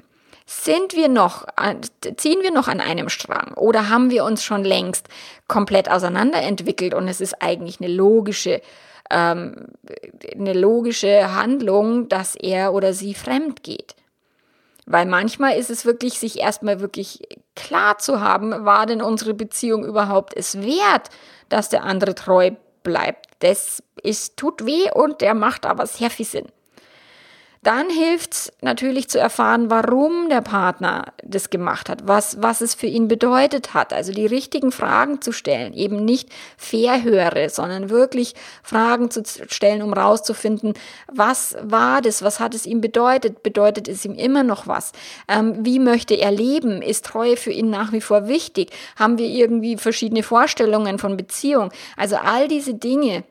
[0.46, 1.46] Sind wir noch,
[2.16, 5.08] ziehen wir noch an einem Strang oder haben wir uns schon längst
[5.48, 8.60] komplett auseinanderentwickelt und es ist eigentlich eine logische,
[9.10, 9.68] ähm,
[10.34, 13.96] eine logische Handlung, dass er oder sie fremd geht?
[14.86, 17.22] Weil manchmal ist es wirklich, sich erstmal wirklich
[17.56, 21.08] klar zu haben, war denn unsere Beziehung überhaupt es wert,
[21.48, 22.50] dass der andere treu
[22.82, 23.28] bleibt.
[23.38, 26.48] Das ist, tut weh und der macht aber sehr viel Sinn.
[27.64, 32.74] Dann hilft es natürlich zu erfahren, warum der Partner das gemacht hat, was, was es
[32.74, 33.94] für ihn bedeutet hat.
[33.94, 39.94] Also die richtigen Fragen zu stellen, eben nicht verhöre, sondern wirklich Fragen zu stellen, um
[39.94, 40.74] rauszufinden,
[41.10, 44.92] was war das, was hat es ihm bedeutet, bedeutet es ihm immer noch was,
[45.26, 49.26] ähm, wie möchte er leben, ist Treue für ihn nach wie vor wichtig, haben wir
[49.26, 51.70] irgendwie verschiedene Vorstellungen von Beziehung.
[51.96, 53.24] Also all diese Dinge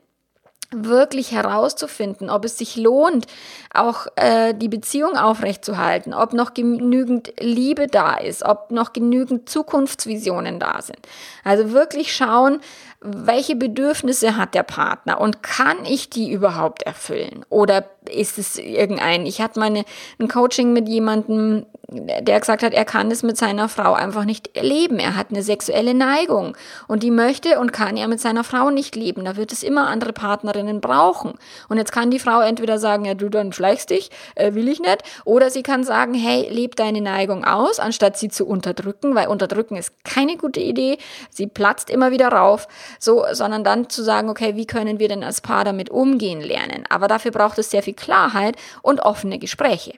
[0.76, 3.28] wirklich herauszufinden, ob es sich lohnt,
[3.74, 10.60] auch äh, die Beziehung aufrechtzuerhalten, ob noch genügend Liebe da ist, ob noch genügend Zukunftsvisionen
[10.60, 11.00] da sind.
[11.44, 12.60] Also wirklich schauen,
[13.02, 17.46] welche Bedürfnisse hat der Partner und kann ich die überhaupt erfüllen?
[17.50, 19.86] Oder ist es irgendein, ich hatte meine,
[20.20, 24.60] ein Coaching mit jemandem, der gesagt hat, er kann es mit seiner Frau einfach nicht
[24.60, 25.00] leben.
[25.00, 28.96] Er hat eine sexuelle Neigung und die möchte und kann er mit seiner Frau nicht
[28.96, 29.26] leben.
[29.26, 31.34] Da wird es immer andere Partnerinnen brauchen.
[31.70, 34.80] Und jetzt kann die Frau entweder sagen, ja, du dann schleichst dich, äh, will ich
[34.80, 35.04] nicht.
[35.26, 39.76] Oder sie kann sagen, hey, leb deine Neigung aus, anstatt sie zu unterdrücken, weil unterdrücken
[39.76, 40.98] ist keine gute Idee.
[41.30, 42.68] Sie platzt immer wieder rauf
[43.00, 46.86] so, sondern dann zu sagen, okay, wie können wir denn als Paar damit umgehen lernen?
[46.90, 49.94] Aber dafür braucht es sehr viel Klarheit und offene Gespräche.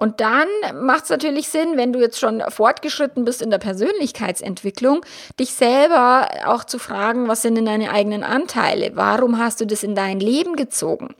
[0.00, 0.48] Und dann
[0.80, 5.04] macht es natürlich Sinn, wenn du jetzt schon fortgeschritten bist in der Persönlichkeitsentwicklung,
[5.38, 8.92] dich selber auch zu fragen, was sind denn deine eigenen Anteile?
[8.94, 11.14] Warum hast du das in dein Leben gezogen?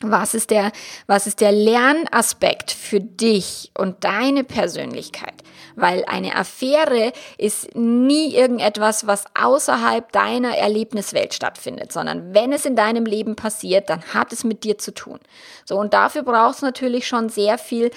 [0.00, 0.70] Was ist der,
[1.08, 5.34] was ist der Lernaspekt für dich und deine Persönlichkeit?
[5.76, 12.76] Weil eine Affäre ist nie irgendetwas, was außerhalb deiner Erlebniswelt stattfindet, sondern wenn es in
[12.76, 15.18] deinem Leben passiert, dann hat es mit dir zu tun.
[15.64, 17.90] So, und dafür braucht es natürlich schon sehr viel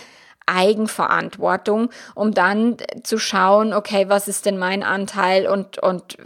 [0.47, 6.17] Eigenverantwortung, um dann zu schauen, okay, was ist denn mein Anteil und, und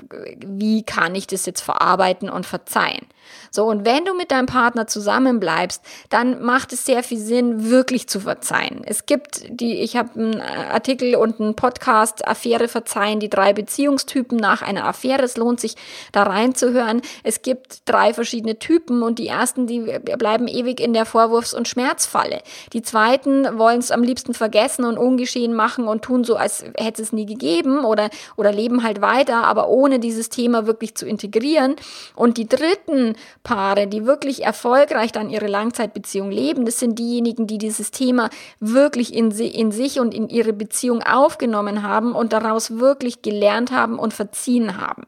[0.46, 3.06] wie kann ich das jetzt verarbeiten und verzeihen.
[3.50, 8.08] So, und wenn du mit deinem Partner zusammenbleibst, dann macht es sehr viel Sinn, wirklich
[8.08, 8.82] zu verzeihen.
[8.86, 14.38] Es gibt die, ich habe einen Artikel und einen Podcast, Affäre verzeihen, die drei Beziehungstypen
[14.38, 15.24] nach einer Affäre.
[15.24, 15.76] Es lohnt sich,
[16.12, 17.02] da reinzuhören.
[17.24, 21.68] Es gibt drei verschiedene Typen und die ersten, die bleiben ewig in der Vorwurfs- und
[21.68, 22.42] Schmerzfalle.
[22.74, 27.02] Die zweiten wollen es am liebsten vergessen und ungeschehen machen und tun so, als hätte
[27.02, 31.76] es nie gegeben oder, oder leben halt weiter, aber ohne dieses Thema wirklich zu integrieren.
[32.16, 37.58] Und die dritten Paare, die wirklich erfolgreich dann ihre Langzeitbeziehung leben, das sind diejenigen, die
[37.58, 43.22] dieses Thema wirklich in, in sich und in ihre Beziehung aufgenommen haben und daraus wirklich
[43.22, 45.04] gelernt haben und verziehen haben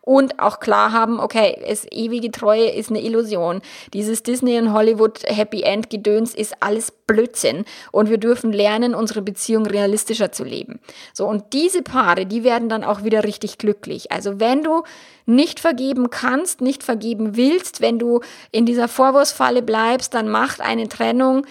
[0.00, 3.60] und auch klar haben, okay, es ewige Treue ist eine Illusion.
[3.92, 9.22] Dieses Disney und Hollywood Happy End Gedöns ist alles Blödsinn und wir dürfen lernen, unsere
[9.22, 10.80] Beziehung realistischer zu leben.
[11.12, 14.12] So und diese Paare, die werden dann auch wieder richtig glücklich.
[14.12, 14.82] Also wenn du
[15.26, 20.88] nicht vergeben kannst, nicht vergeben willst, wenn du in dieser Vorwurfsfalle bleibst, dann macht eine
[20.88, 21.46] Trennung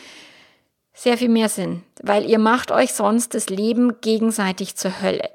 [0.94, 5.30] sehr viel mehr Sinn, weil ihr macht euch sonst das Leben gegenseitig zur Hölle.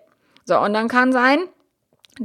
[0.44, 1.40] So, und dann kann sein,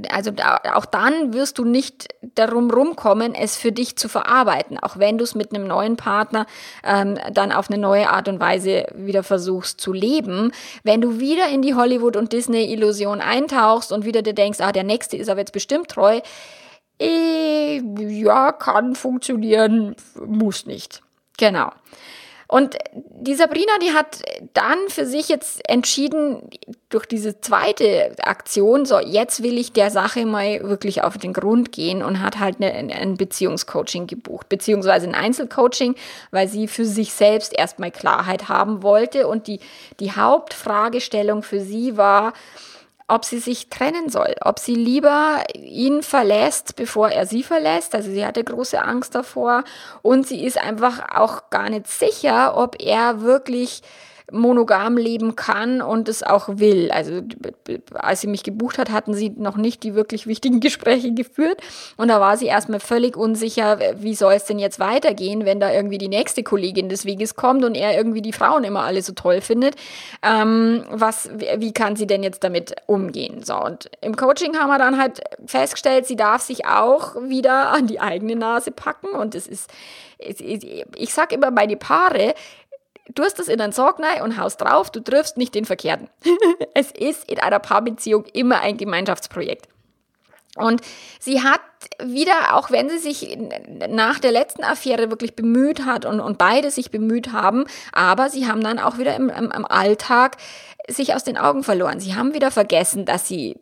[0.10, 0.32] also
[0.74, 5.24] auch dann wirst du nicht darum rumkommen, es für dich zu verarbeiten, auch wenn du
[5.24, 6.46] es mit einem neuen Partner
[6.84, 10.52] ähm, dann auf eine neue Art und Weise wieder versuchst zu leben.
[10.84, 14.84] Wenn du wieder in die Hollywood- und Disney-Illusion eintauchst und wieder dir denkst, ah, der
[14.84, 16.20] nächste ist aber jetzt bestimmt treu,
[17.00, 21.02] eh, ja, kann funktionieren, muss nicht.
[21.38, 21.72] Genau.
[22.54, 24.22] Und die Sabrina, die hat
[24.54, 26.52] dann für sich jetzt entschieden,
[26.90, 31.72] durch diese zweite Aktion, so jetzt will ich der Sache mal wirklich auf den Grund
[31.72, 35.96] gehen und hat halt eine, ein Beziehungscoaching gebucht, beziehungsweise ein Einzelcoaching,
[36.30, 39.28] weil sie für sich selbst erstmal Klarheit haben wollte.
[39.28, 39.60] Und die,
[40.00, 42.34] die Hauptfragestellung für sie war,
[43.08, 47.96] ob sie sich trennen soll, ob sie lieber ihn verlässt, bevor er sie verlässt.
[47.96, 49.64] Also sie hatte große Angst davor
[50.02, 53.82] und sie ist einfach auch gar nicht sicher, ob er wirklich
[54.34, 56.92] monogam leben kann und es auch will.
[56.92, 57.22] Also
[57.94, 61.62] als sie mich gebucht hat, hatten sie noch nicht die wirklich wichtigen Gespräche geführt
[61.98, 65.72] und da war sie erstmal völlig unsicher, wie soll es denn jetzt weitergehen, wenn da
[65.72, 69.14] irgendwie die nächste Kollegin des Weges kommt und er irgendwie die Frauen immer alle so
[69.14, 69.76] toll findet.
[70.22, 73.44] Ähm, was, wie kann sie denn jetzt damit umgehen?
[73.44, 77.88] So und im Coaching haben wir dann halt festgestellt, sie darf sich auch wieder an
[77.88, 79.70] die eigene Nase packen und es ist
[80.96, 82.34] ich sag immer meine Paare,
[83.16, 86.10] tust es in einen Sorg und haust drauf, du triffst nicht den Verkehrten.
[86.74, 89.68] es ist in einer Paarbeziehung immer ein Gemeinschaftsprojekt.
[90.56, 90.82] Und
[91.20, 91.62] sie hat
[92.04, 93.38] wieder, auch wenn sie sich
[93.90, 98.48] nach der letzten Affäre wirklich bemüht hat und, und beide sich bemüht haben, aber sie
[98.48, 100.38] haben dann auch wieder im, im, im Alltag
[100.88, 102.00] sich aus den Augen verloren.
[102.00, 103.58] Sie haben wieder vergessen, dass sie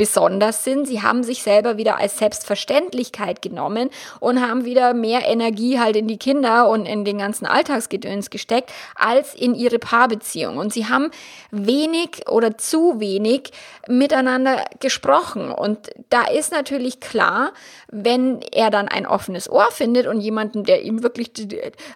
[0.00, 0.86] besonders sind.
[0.86, 6.08] Sie haben sich selber wieder als Selbstverständlichkeit genommen und haben wieder mehr Energie halt in
[6.08, 10.56] die Kinder und in den ganzen Alltagsgedöns gesteckt als in ihre Paarbeziehung.
[10.56, 11.10] Und sie haben
[11.50, 13.50] wenig oder zu wenig
[13.88, 15.50] miteinander gesprochen.
[15.50, 17.52] Und da ist natürlich klar,
[17.88, 21.32] wenn er dann ein offenes Ohr findet und jemanden, der ihm wirklich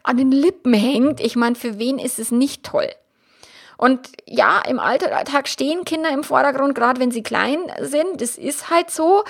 [0.03, 2.91] an den Lippen hängt, ich meine, für wen ist es nicht toll?
[3.77, 8.21] Und ja, im Alltag stehen Kinder im Vordergrund, gerade wenn sie klein sind.
[8.21, 9.25] Das ist halt so.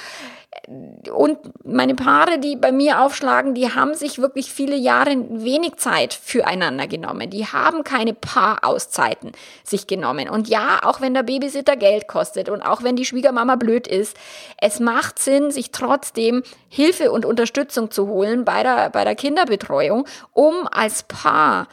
[1.12, 6.14] Und meine Paare, die bei mir aufschlagen, die haben sich wirklich viele Jahre wenig Zeit
[6.14, 7.28] füreinander genommen.
[7.28, 10.28] Die haben keine Paarauszeiten sich genommen.
[10.28, 14.16] Und ja, auch wenn der Babysitter Geld kostet und auch wenn die Schwiegermama blöd ist,
[14.58, 20.06] es macht Sinn, sich trotzdem Hilfe und Unterstützung zu holen bei der, bei der Kinderbetreuung,
[20.32, 21.66] um als Paar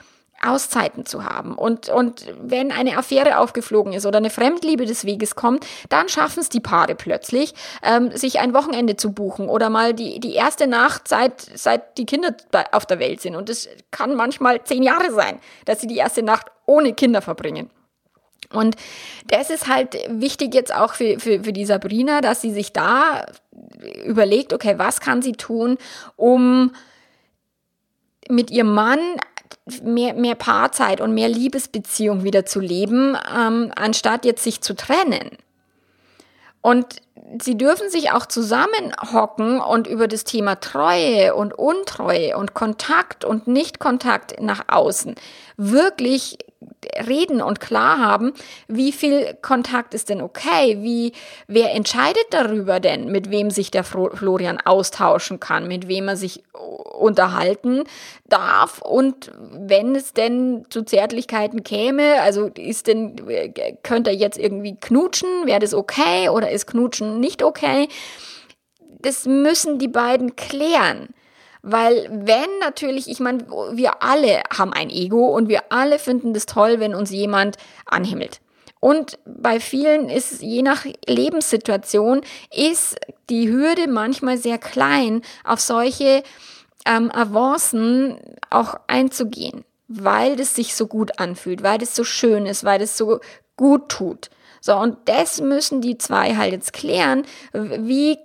[0.44, 1.56] Auszeiten zu haben.
[1.56, 6.40] Und, und wenn eine Affäre aufgeflogen ist oder eine Fremdliebe des Weges kommt, dann schaffen
[6.40, 10.68] es die Paare plötzlich, ähm, sich ein Wochenende zu buchen oder mal die, die erste
[10.68, 12.36] Nacht, seit, seit die Kinder
[12.72, 13.36] auf der Welt sind.
[13.36, 17.70] Und es kann manchmal zehn Jahre sein, dass sie die erste Nacht ohne Kinder verbringen.
[18.52, 18.76] Und
[19.28, 23.26] das ist halt wichtig jetzt auch für, für, für die Sabrina, dass sie sich da
[24.06, 25.78] überlegt, okay, was kann sie tun,
[26.16, 26.72] um
[28.30, 29.00] mit ihrem Mann
[29.84, 35.38] mehr, mehr Paarzeit und mehr Liebesbeziehung wieder zu leben, ähm, anstatt jetzt sich zu trennen.
[36.62, 36.98] Und
[37.42, 43.48] sie dürfen sich auch zusammenhocken und über das Thema Treue und Untreue und Kontakt und
[43.48, 45.16] Nichtkontakt nach außen
[45.58, 46.38] wirklich
[47.08, 48.34] reden und klar haben,
[48.68, 50.78] wie viel Kontakt ist denn okay?
[50.82, 51.14] Wie,
[51.48, 56.44] wer entscheidet darüber denn, mit wem sich der Florian austauschen kann, mit wem er sich
[56.54, 57.84] unterhalten
[58.28, 63.16] darf und wenn es denn zu Zärtlichkeiten käme, also ist denn,
[63.84, 65.30] könnte er jetzt irgendwie knutschen?
[65.46, 67.88] Wäre das okay oder ist Knutschen nicht okay?
[69.00, 71.10] Das müssen die beiden klären.
[71.64, 76.46] Weil wenn natürlich, ich meine, wir alle haben ein Ego und wir alle finden das
[76.46, 78.42] toll, wenn uns jemand anhimmelt.
[78.80, 82.22] Und bei vielen ist, je nach Lebenssituation,
[82.52, 82.98] ist
[83.30, 86.24] die Hürde manchmal sehr klein, auf solche
[86.88, 88.18] ähm, Avancen
[88.50, 92.98] auch einzugehen, weil das sich so gut anfühlt, weil das so schön ist, weil das
[92.98, 93.20] so
[93.56, 94.32] gut tut.
[94.62, 97.24] So, und das müssen die zwei halt jetzt klären.
[97.54, 98.18] Wie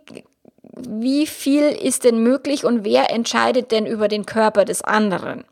[0.77, 5.45] wie viel ist denn möglich und wer entscheidet denn über den Körper des anderen?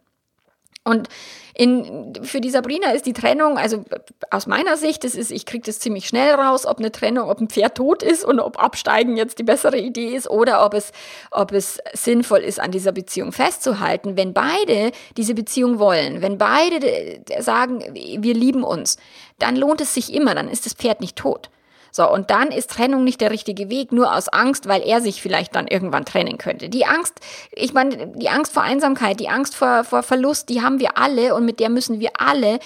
[0.85, 1.09] Und
[1.55, 3.85] in, für die Sabrina ist die Trennung, also
[4.31, 7.41] aus meiner Sicht, das ist, ich kriege das ziemlich schnell raus, ob eine Trennung, ob
[7.41, 10.93] ein Pferd tot ist und ob Absteigen jetzt die bessere Idee ist oder ob es,
[11.31, 14.17] ob es sinnvoll ist, an dieser Beziehung festzuhalten.
[14.17, 18.99] Wenn beide diese Beziehung wollen, wenn beide sagen, wir lieben uns,
[19.39, 21.51] dann lohnt es sich immer, dann ist das Pferd nicht tot.
[21.97, 25.23] So, und dann ist Trennung nicht der richtige Weg, nur aus Angst, weil er sich
[25.23, 26.69] vielleicht dann irgendwann trennen könnte.
[26.69, 27.21] Die Angst,
[27.53, 31.37] ich meine, die Angst vor Einsamkeit, die Angst vor, vor Verlust, die haben wir alle
[31.37, 32.59] und mit der müssen wir alle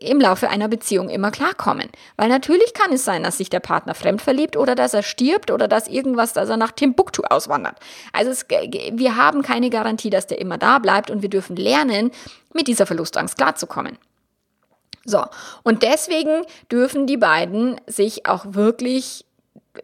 [0.00, 1.88] im Laufe einer Beziehung immer klarkommen.
[2.16, 5.52] Weil natürlich kann es sein, dass sich der Partner fremd verliebt oder dass er stirbt
[5.52, 7.76] oder dass irgendwas, dass er nach Timbuktu auswandert.
[8.12, 12.10] Also es, wir haben keine Garantie, dass der immer da bleibt und wir dürfen lernen,
[12.52, 13.98] mit dieser Verlustangst klarzukommen.
[15.04, 15.22] So,
[15.62, 19.24] und deswegen dürfen die beiden sich auch wirklich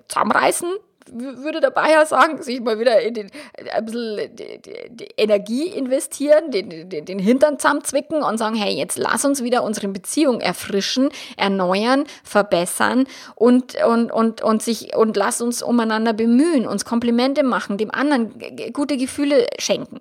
[0.08, 0.68] zusammenreißen,
[1.12, 3.30] würde der Bayer sagen, sich mal wieder in den,
[3.72, 8.74] ein bisschen die, die, die Energie investieren, den, den, den Hintern zusammenzwicken und sagen, hey,
[8.74, 15.16] jetzt lass uns wieder unsere Beziehung erfrischen, erneuern, verbessern und, und, und, und sich, und
[15.16, 18.32] lass uns umeinander bemühen, uns Komplimente machen, dem anderen
[18.72, 20.00] gute Gefühle schenken.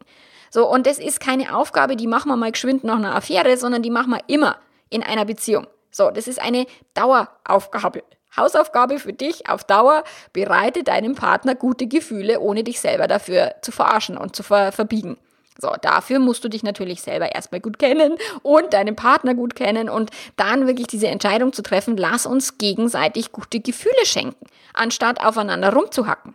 [0.52, 3.84] So, und das ist keine Aufgabe, die machen wir mal geschwind nach einer Affäre, sondern
[3.84, 4.58] die machen wir immer
[4.90, 5.68] in einer Beziehung.
[5.92, 8.04] So, das ist eine Daueraufgabe.
[8.38, 13.72] Hausaufgabe für dich auf Dauer, bereite deinem Partner gute Gefühle, ohne dich selber dafür zu
[13.72, 15.18] verarschen und zu ver verbiegen.
[15.62, 19.90] So, dafür musst du dich natürlich selber erstmal gut kennen und deinen Partner gut kennen
[19.90, 25.74] und dann wirklich diese Entscheidung zu treffen, lass uns gegenseitig gute Gefühle schenken, anstatt aufeinander
[25.74, 26.34] rumzuhacken.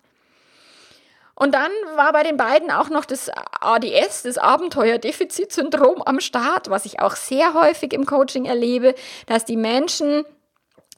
[1.34, 3.28] Und dann war bei den beiden auch noch das
[3.60, 8.94] ADS, das Abenteuerdefizitsyndrom am Start, was ich auch sehr häufig im Coaching erlebe,
[9.26, 10.24] dass die Menschen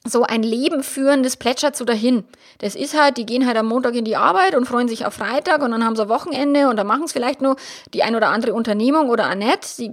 [0.09, 2.25] so ein Leben führen, das plätschert so dahin.
[2.59, 5.15] Das ist halt, die gehen halt am Montag in die Arbeit und freuen sich auf
[5.15, 7.57] Freitag und dann haben sie Wochenende und dann machen es vielleicht nur
[7.93, 9.67] die ein oder andere Unternehmung oder Annette.
[9.67, 9.93] Sie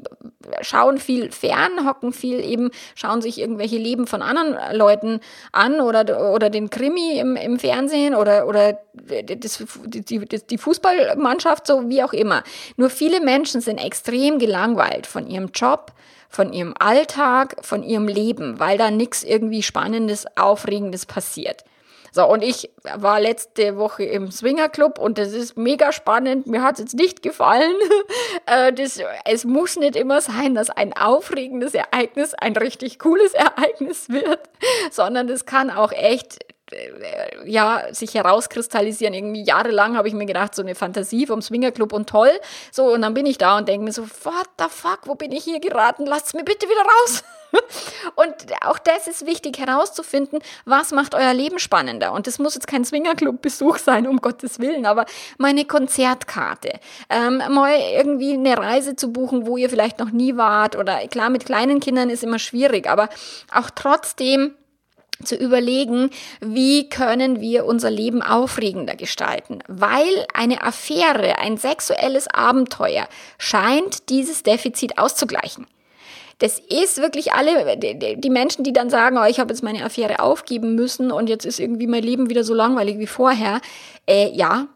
[0.62, 5.20] schauen viel fern, hocken viel eben, schauen sich irgendwelche Leben von anderen Leuten
[5.52, 11.90] an oder, oder den Krimi im, im Fernsehen oder, oder das, die, die Fußballmannschaft, so
[11.90, 12.44] wie auch immer.
[12.78, 15.92] Nur viele Menschen sind extrem gelangweilt von ihrem Job,
[16.34, 21.64] von ihrem Alltag, von ihrem Leben, weil da nichts irgendwie Spannendes, Aufregendes passiert.
[22.12, 26.48] So, und ich war letzte Woche im Swingerclub und das ist mega spannend.
[26.48, 27.74] Mir hat es jetzt nicht gefallen.
[28.46, 34.10] Äh, das, es muss nicht immer sein, dass ein aufregendes Ereignis ein richtig cooles Ereignis
[34.10, 34.40] wird,
[34.92, 36.40] sondern es kann auch echt
[37.46, 39.14] ja, sich herauskristallisieren.
[39.14, 42.32] Irgendwie jahrelang habe ich mir gedacht, so eine Fantasie vom Swingerclub und toll.
[42.72, 45.32] So, und dann bin ich da und denke mir so, what the fuck, wo bin
[45.32, 46.06] ich hier geraten?
[46.06, 47.24] Lasst mir bitte wieder raus.
[48.16, 48.34] und
[48.66, 52.14] auch das ist wichtig herauszufinden, was macht euer Leben spannender.
[52.14, 55.06] Und das muss jetzt kein Swingerclub-Besuch sein, um Gottes Willen, aber
[55.38, 60.76] meine Konzertkarte, ähm, mal irgendwie eine Reise zu buchen, wo ihr vielleicht noch nie wart
[60.76, 63.10] oder klar, mit kleinen Kindern ist immer schwierig, aber
[63.54, 64.56] auch trotzdem
[65.24, 66.10] zu überlegen,
[66.42, 73.08] wie können wir unser Leben aufregender gestalten, weil eine Affäre, ein sexuelles Abenteuer
[73.38, 75.68] scheint dieses Defizit auszugleichen.
[76.40, 80.20] Das ist wirklich alle, die Menschen, die dann sagen, oh, ich habe jetzt meine Affäre
[80.20, 83.62] aufgeben müssen und jetzt ist irgendwie mein Leben wieder so langweilig wie vorher.
[84.08, 84.68] Äh, ja,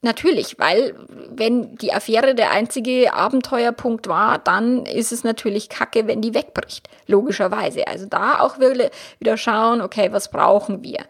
[0.00, 0.94] Natürlich, weil
[1.28, 6.88] wenn die Affäre der einzige Abenteuerpunkt war, dann ist es natürlich kacke, wenn die wegbricht.
[7.08, 7.88] Logischerweise.
[7.88, 11.00] Also da auch wieder schauen, okay, was brauchen wir?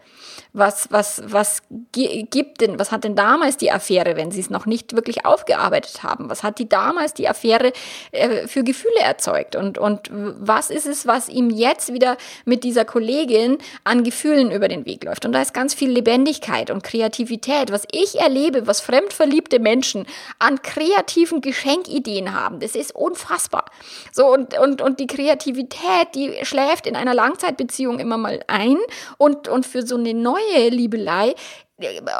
[0.53, 1.61] Was, was, was
[1.91, 6.01] gibt denn, was hat denn damals die Affäre, wenn sie es noch nicht wirklich aufgearbeitet
[6.01, 6.27] haben?
[6.31, 7.71] Was hat die damals die Affäre
[8.11, 9.55] äh, für Gefühle erzeugt?
[9.55, 14.67] Und, und was ist es, was ihm jetzt wieder mit dieser Kollegin an Gefühlen über
[14.67, 15.25] den Weg läuft?
[15.25, 17.71] Und da ist ganz viel Lebendigkeit und Kreativität.
[17.71, 20.05] Was ich erlebe, was fremdverliebte Menschen
[20.39, 23.65] an kreativen Geschenkideen haben, das ist unfassbar.
[24.11, 28.77] So, und, und, und die Kreativität, die schläft in einer Langzeitbeziehung immer mal ein
[29.17, 31.35] und, und für so eine neue Liebelei,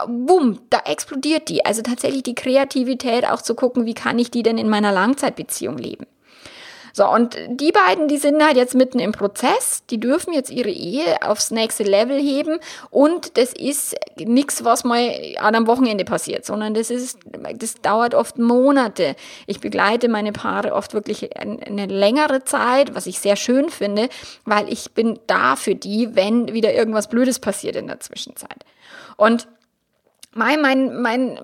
[0.07, 1.65] bumm, da explodiert die.
[1.65, 5.77] Also tatsächlich die Kreativität auch zu gucken, wie kann ich die denn in meiner Langzeitbeziehung
[5.77, 6.05] leben.
[6.93, 10.69] So, und die beiden, die sind halt jetzt mitten im Prozess, die dürfen jetzt ihre
[10.69, 12.59] Ehe aufs nächste Level heben
[12.89, 17.19] und das ist nichts, was mal an einem Wochenende passiert, sondern das ist,
[17.55, 19.15] das dauert oft Monate.
[19.47, 24.09] Ich begleite meine Paare oft wirklich eine längere Zeit, was ich sehr schön finde,
[24.45, 28.65] weil ich bin da für die, wenn wieder irgendwas Blödes passiert in der Zwischenzeit.
[29.17, 29.47] Und
[30.35, 31.39] mein, mein, mein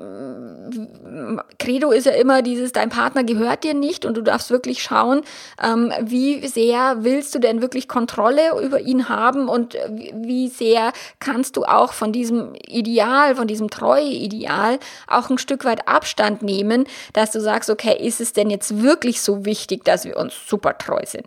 [1.59, 5.21] Credo ist ja immer dieses, dein Partner gehört dir nicht und du darfst wirklich schauen,
[5.61, 9.75] ähm, wie sehr willst du denn wirklich Kontrolle über ihn haben und
[10.13, 15.87] wie sehr kannst du auch von diesem Ideal, von diesem Treue-Ideal auch ein Stück weit
[15.87, 20.17] Abstand nehmen, dass du sagst, okay, ist es denn jetzt wirklich so wichtig, dass wir
[20.17, 21.25] uns super treu sind?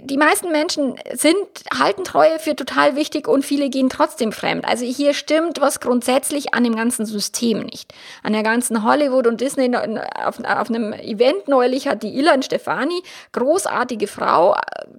[0.00, 1.36] Die meisten Menschen sind,
[1.78, 4.64] halten Treue für total wichtig und viele gehen trotzdem fremd.
[4.66, 7.92] Also hier stimmt was grundsätzlich an dem ganzen System nicht.
[8.22, 13.02] An der ganzen Hollywood und Disney, auf, auf einem Event neulich hat die Ilan Stefani,
[13.32, 14.56] großartige Frau,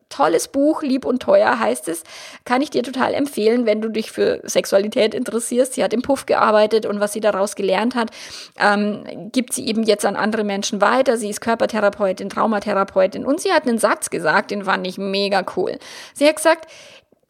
[0.10, 2.04] tolles Buch, lieb und teuer heißt es,
[2.46, 5.74] kann ich dir total empfehlen, wenn du dich für Sexualität interessierst.
[5.74, 8.12] Sie hat im Puff gearbeitet und was sie daraus gelernt hat,
[8.60, 11.18] ähm, gibt sie eben jetzt an andere Menschen weiter.
[11.18, 15.80] Sie ist Körpertherapeutin, Traumatherapeutin und sie hat einen Satz gesagt, den fand ich mega cool.
[16.14, 16.72] Sie hat gesagt,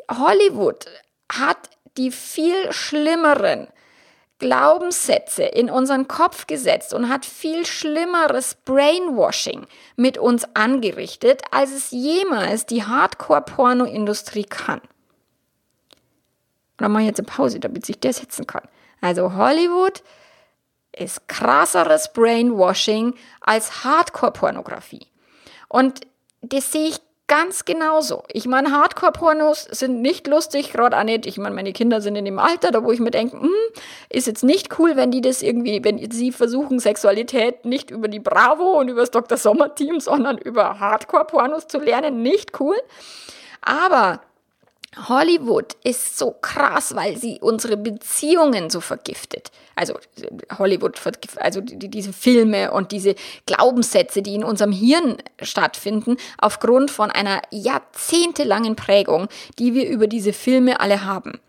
[0.10, 0.86] Hollywood
[1.32, 3.68] hat die viel schlimmeren
[4.40, 11.92] Glaubenssätze in unseren Kopf gesetzt und hat viel schlimmeres Brainwashing mit uns angerichtet, als es
[11.92, 14.82] jemals die Hardcore-Porno-Industrie kann.
[16.78, 18.68] Oder mache ich jetzt eine Pause, damit ich das setzen kann.
[19.00, 20.04] Also Hollywood
[20.92, 25.08] ist krasseres Brainwashing als Hardcore-Pornografie.
[25.70, 26.02] Und
[26.42, 27.00] das sehe ich
[27.34, 28.22] ganz genauso.
[28.32, 31.26] Ich meine, Hardcore-Pornos sind nicht lustig, gerade auch nicht.
[31.26, 33.50] Ich meine, meine Kinder sind in dem Alter, da wo ich mir denke, hm,
[34.10, 38.20] ist jetzt nicht cool, wenn die das irgendwie, wenn sie versuchen, Sexualität nicht über die
[38.20, 39.40] Bravo und über das Dr.
[39.40, 42.22] Sommer-Team, sondern über Hardcore-Pornos zu lernen.
[42.22, 42.76] Nicht cool.
[43.62, 44.22] Aber
[45.08, 49.52] Hollywood ist so krass, weil sie unsere Beziehungen so vergiftet.
[49.76, 49.96] Also
[50.58, 51.00] Hollywood,
[51.38, 53.16] also die, diese Filme und diese
[53.46, 59.28] Glaubenssätze, die in unserem Hirn stattfinden, aufgrund von einer jahrzehntelangen Prägung,
[59.60, 61.40] die wir über diese Filme alle haben.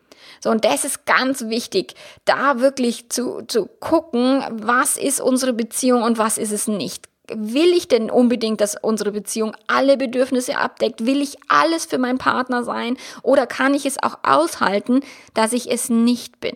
[0.40, 6.03] So, und das ist ganz wichtig, da wirklich zu, zu gucken, was ist unsere Beziehung
[6.03, 11.06] und was ist es nicht will ich denn unbedingt, dass unsere Beziehung alle Bedürfnisse abdeckt?
[11.06, 12.96] Will ich alles für meinen Partner sein?
[13.22, 15.00] Oder kann ich es auch aushalten,
[15.32, 16.54] dass ich es nicht bin?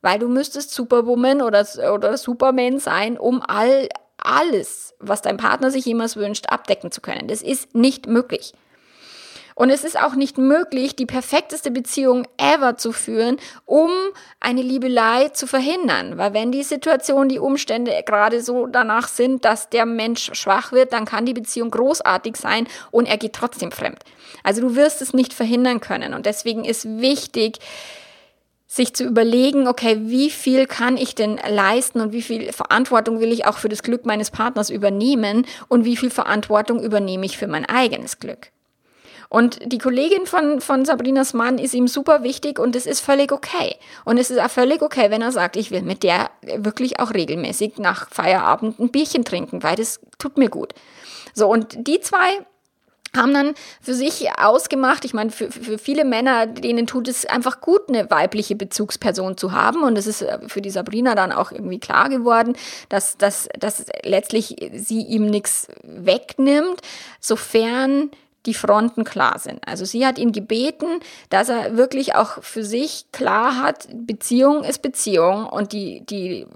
[0.00, 3.88] Weil du müsstest Superwoman oder, oder Superman sein, um all,
[4.18, 7.28] alles, was dein Partner sich jemals wünscht, abdecken zu können.
[7.28, 8.52] Das ist nicht möglich.
[9.54, 13.90] Und es ist auch nicht möglich, die perfekteste Beziehung ever zu führen, um
[14.40, 16.18] eine Liebelei zu verhindern.
[16.18, 20.92] Weil wenn die Situation, die Umstände gerade so danach sind, dass der Mensch schwach wird,
[20.92, 24.00] dann kann die Beziehung großartig sein und er geht trotzdem fremd.
[24.42, 26.14] Also du wirst es nicht verhindern können.
[26.14, 27.58] Und deswegen ist wichtig,
[28.72, 33.30] sich zu überlegen, okay, wie viel kann ich denn leisten und wie viel Verantwortung will
[33.30, 37.48] ich auch für das Glück meines Partners übernehmen und wie viel Verantwortung übernehme ich für
[37.48, 38.50] mein eigenes Glück.
[39.32, 43.32] Und die Kollegin von, von Sabrinas Mann ist ihm super wichtig und es ist völlig
[43.32, 43.76] okay.
[44.04, 47.14] Und es ist auch völlig okay, wenn er sagt, ich will mit der wirklich auch
[47.14, 50.74] regelmäßig nach Feierabend ein Bierchen trinken, weil das tut mir gut.
[51.32, 52.44] So, und die zwei
[53.16, 57.62] haben dann für sich ausgemacht, ich meine, für, für viele Männer, denen tut es einfach
[57.62, 59.82] gut, eine weibliche Bezugsperson zu haben.
[59.82, 62.54] Und es ist äh, für die Sabrina dann auch irgendwie klar geworden,
[62.90, 66.82] dass, dass, dass letztlich sie ihm nichts wegnimmt,
[67.18, 68.10] sofern
[68.46, 69.60] die Fronten klar sind.
[69.66, 74.82] Also sie hat ihn gebeten, dass er wirklich auch für sich klar hat, Beziehung ist
[74.82, 76.46] Beziehung und die, die,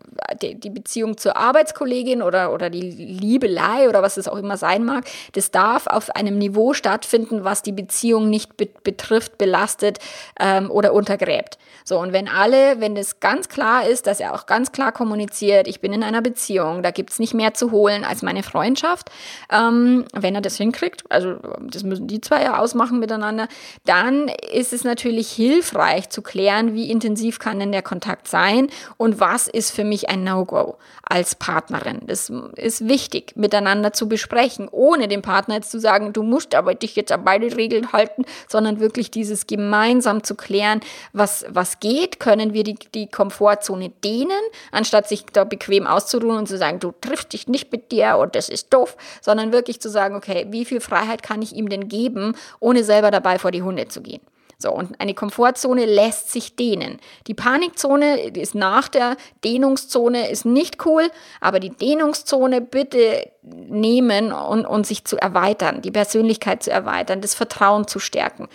[0.43, 5.05] die, Beziehung zur Arbeitskollegin oder, oder die Liebelei oder was es auch immer sein mag,
[5.33, 9.99] das darf auf einem Niveau stattfinden, was die Beziehung nicht be betrifft, belastet
[10.39, 11.59] ähm, oder untergräbt.
[11.85, 15.69] So, und wenn alle, wenn das ganz klar ist, dass er auch ganz klar kommuniziert,
[15.69, 19.11] ich bin in einer Beziehung, da gibt's nicht mehr zu holen als meine Freundschaft,
[19.53, 21.37] ähm, wenn er das hinkriegt, also
[21.77, 23.49] das müssen die zwei ja ausmachen miteinander,
[23.85, 29.21] dann ist es natürlich hilfreich zu klären, wie intensiv kann denn der Kontakt sein und
[29.21, 30.77] was ist für mich ein No-Go
[31.09, 32.01] als Partnerin.
[32.07, 36.75] Das ist wichtig, miteinander zu besprechen, ohne dem Partner jetzt zu sagen, du musst aber
[36.75, 40.81] dich jetzt an beide Regeln halten, sondern wirklich dieses gemeinsam zu klären,
[41.13, 44.31] was, was geht, können wir die, die Komfortzone dehnen,
[44.73, 48.35] anstatt sich da bequem auszuruhen und zu sagen, du triffst dich nicht mit dir und
[48.35, 51.89] das ist doof, sondern wirklich zu sagen, okay, wie viel Freiheit kann ich ihm denn
[51.89, 54.21] geben, ohne selber dabei vor die Hunde zu gehen?
[54.59, 56.99] So, und eine Komfortzone lässt sich dehnen.
[57.27, 61.11] Die Panikzone ist nach der Dehnungszone, ist nicht cool,
[61.43, 67.35] aber die Dehnungszone bitte nehmen und, und sich zu erweitern, die Persönlichkeit zu erweitern, das
[67.35, 68.49] Vertrauen zu stärken.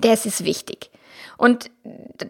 [0.00, 0.90] Das ist wichtig.
[1.36, 1.70] Und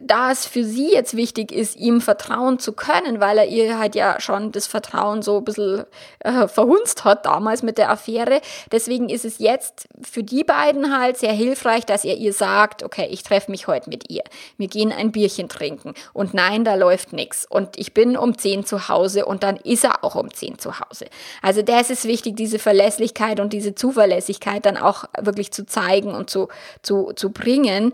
[0.00, 3.94] da es für sie jetzt wichtig ist, ihm vertrauen zu können, weil er ihr halt
[3.94, 5.84] ja schon das Vertrauen so ein bisschen
[6.20, 8.40] äh, verhunzt hat damals mit der Affäre.
[8.72, 13.06] Deswegen ist es jetzt für die beiden halt sehr hilfreich, dass er ihr sagt, okay,
[13.10, 14.22] ich treffe mich heute mit ihr.
[14.56, 15.94] Wir gehen ein Bierchen trinken.
[16.12, 17.46] Und nein, da läuft nichts.
[17.48, 20.80] Und ich bin um 10 zu Hause und dann ist er auch um 10 zu
[20.80, 21.06] Hause.
[21.42, 26.30] Also das ist wichtig, diese Verlässlichkeit und diese Zuverlässigkeit dann auch wirklich zu zeigen und
[26.30, 26.48] zu,
[26.82, 27.92] zu, zu bringen,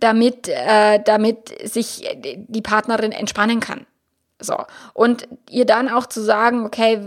[0.00, 3.86] damit äh, damit sich die Partnerin entspannen kann.
[4.40, 4.56] So.
[4.94, 7.00] Und ihr dann auch zu sagen, okay,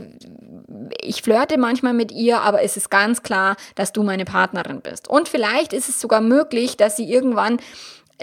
[1.02, 5.08] ich flirte manchmal mit ihr, aber es ist ganz klar, dass du meine Partnerin bist.
[5.08, 7.60] Und vielleicht ist es sogar möglich, dass sie irgendwann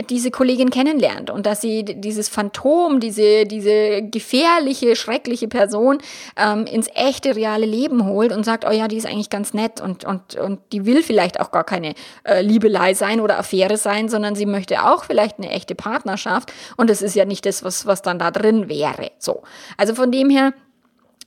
[0.09, 5.99] diese Kollegin kennenlernt und dass sie dieses Phantom, diese, diese gefährliche, schreckliche Person
[6.37, 9.83] ähm, ins echte, reale Leben holt und sagt, oh ja, die ist eigentlich ganz nett
[9.83, 14.09] und, und, und die will vielleicht auch gar keine äh, Liebelei sein oder Affäre sein,
[14.09, 17.85] sondern sie möchte auch vielleicht eine echte Partnerschaft und das ist ja nicht das, was,
[17.85, 19.11] was dann da drin wäre.
[19.19, 19.43] So.
[19.77, 20.55] Also von dem her,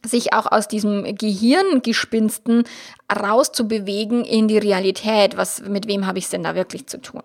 [0.03, 2.63] sich auch aus diesem Gehirngespinsten
[3.11, 5.35] rauszubewegen in die Realität.
[5.35, 7.23] Was, mit wem habe ich es denn da wirklich zu tun?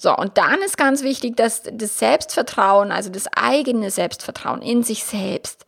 [0.00, 5.04] So, und dann ist ganz wichtig, dass das Selbstvertrauen, also das eigene Selbstvertrauen in sich
[5.04, 5.66] selbst,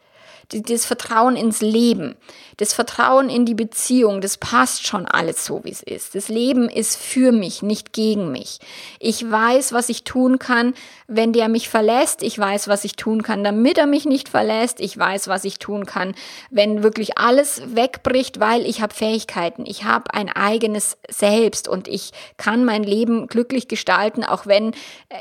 [0.53, 2.17] das Vertrauen ins Leben,
[2.57, 6.15] das Vertrauen in die Beziehung, das passt schon alles so, wie es ist.
[6.15, 8.59] Das Leben ist für mich, nicht gegen mich.
[8.99, 10.75] Ich weiß, was ich tun kann,
[11.07, 12.23] wenn der mich verlässt.
[12.23, 14.81] Ich weiß, was ich tun kann, damit er mich nicht verlässt.
[14.81, 16.15] Ich weiß, was ich tun kann,
[16.51, 19.65] wenn wirklich alles wegbricht, weil ich habe Fähigkeiten.
[19.67, 24.73] Ich habe ein eigenes Selbst und ich kann mein Leben glücklich gestalten, auch wenn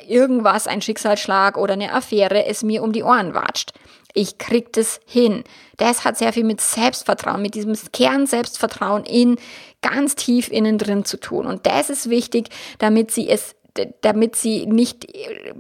[0.07, 3.73] irgendwas, ein Schicksalsschlag oder eine Affäre es mir um die Ohren watscht.
[4.14, 5.43] Ich krieg das hin.
[5.78, 9.38] Das hat sehr viel mit Selbstvertrauen, mit diesem Kern Selbstvertrauen in
[9.82, 11.45] ganz tief innen drin zu tun.
[11.45, 12.49] Und das ist wichtig,
[12.80, 13.55] damit sie es
[14.01, 15.07] damit sie nicht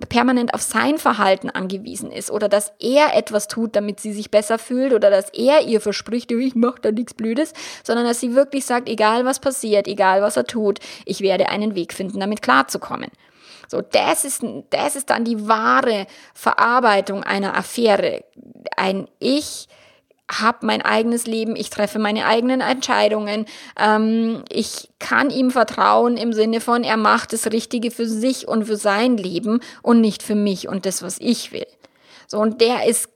[0.09, 4.57] permanent auf sein Verhalten angewiesen ist oder dass er etwas tut, damit sie sich besser
[4.57, 8.65] fühlt oder dass er ihr verspricht, ich mache da nichts Blödes, sondern dass sie wirklich
[8.65, 13.09] sagt, egal was passiert, egal was er tut, ich werde einen Weg finden, damit klarzukommen.
[13.69, 18.23] So, das ist, das ist dann die wahre Verarbeitung einer Affäre.
[18.75, 19.67] Ein Ich
[20.31, 23.45] habe mein eigenes Leben, ich treffe meine eigenen Entscheidungen,
[23.79, 28.65] ähm, ich kann ihm vertrauen im Sinne von, er macht das Richtige für sich und
[28.65, 31.67] für sein Leben und nicht für mich und das, was ich will.
[32.27, 33.09] So, und der ist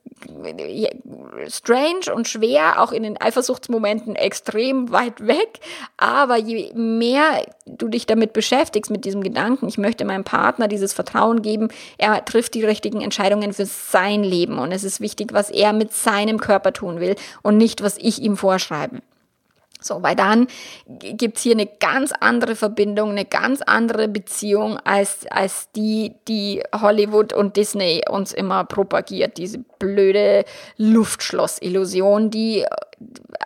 [1.49, 5.59] strange und schwer, auch in den Eifersuchtsmomenten extrem weit weg.
[5.97, 10.93] Aber je mehr du dich damit beschäftigst, mit diesem Gedanken, ich möchte meinem Partner dieses
[10.93, 14.59] Vertrauen geben, er trifft die richtigen Entscheidungen für sein Leben.
[14.59, 18.21] Und es ist wichtig, was er mit seinem Körper tun will und nicht, was ich
[18.21, 19.01] ihm vorschreibe.
[19.83, 20.47] So, weil dann
[20.87, 27.33] gibt's hier eine ganz andere Verbindung, eine ganz andere Beziehung als, als die, die Hollywood
[27.33, 29.37] und Disney uns immer propagiert.
[29.37, 30.45] Diese blöde
[30.77, 32.65] Luftschloss-Illusion, die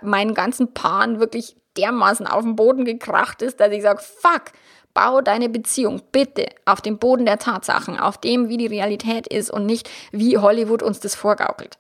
[0.02, 4.52] meinen ganzen Paaren wirklich dermaßen auf den Boden gekracht ist, dass ich sage, fuck,
[4.94, 9.52] bau deine Beziehung bitte auf dem Boden der Tatsachen, auf dem, wie die Realität ist
[9.52, 11.78] und nicht, wie Hollywood uns das vorgaukelt.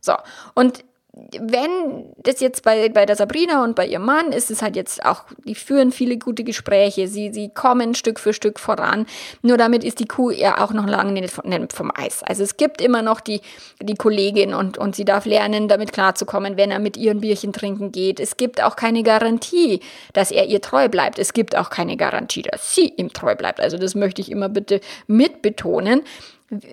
[0.00, 0.14] So,
[0.54, 4.76] und wenn das jetzt bei, bei der Sabrina und bei ihrem Mann ist es halt
[4.76, 9.06] jetzt auch, die führen viele gute Gespräche, sie, sie kommen Stück für Stück voran.
[9.42, 11.32] Nur damit ist die Kuh ja auch noch lange nicht
[11.72, 12.22] vom Eis.
[12.22, 13.40] Also es gibt immer noch die,
[13.82, 17.90] die Kollegin und, und sie darf lernen, damit klarzukommen, wenn er mit ihren Bierchen trinken
[17.90, 18.20] geht.
[18.20, 19.80] Es gibt auch keine Garantie,
[20.12, 21.18] dass er ihr treu bleibt.
[21.18, 23.60] Es gibt auch keine Garantie, dass sie ihm treu bleibt.
[23.60, 26.02] Also das möchte ich immer bitte mitbetonen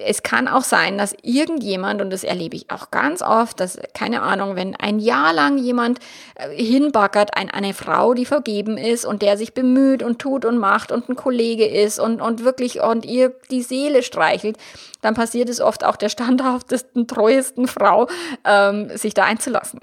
[0.03, 4.23] es kann auch sein, dass irgendjemand, und das erlebe ich auch ganz oft, dass, keine
[4.23, 5.99] Ahnung, wenn ein Jahr lang jemand
[6.35, 10.57] äh, hinbackert, ein, eine Frau, die vergeben ist und der sich bemüht und tut und
[10.57, 14.57] macht und ein Kollege ist und, und wirklich und ihr die Seele streichelt,
[15.01, 18.07] dann passiert es oft auch der standhaftesten, treuesten Frau,
[18.45, 19.79] ähm, sich da einzulassen.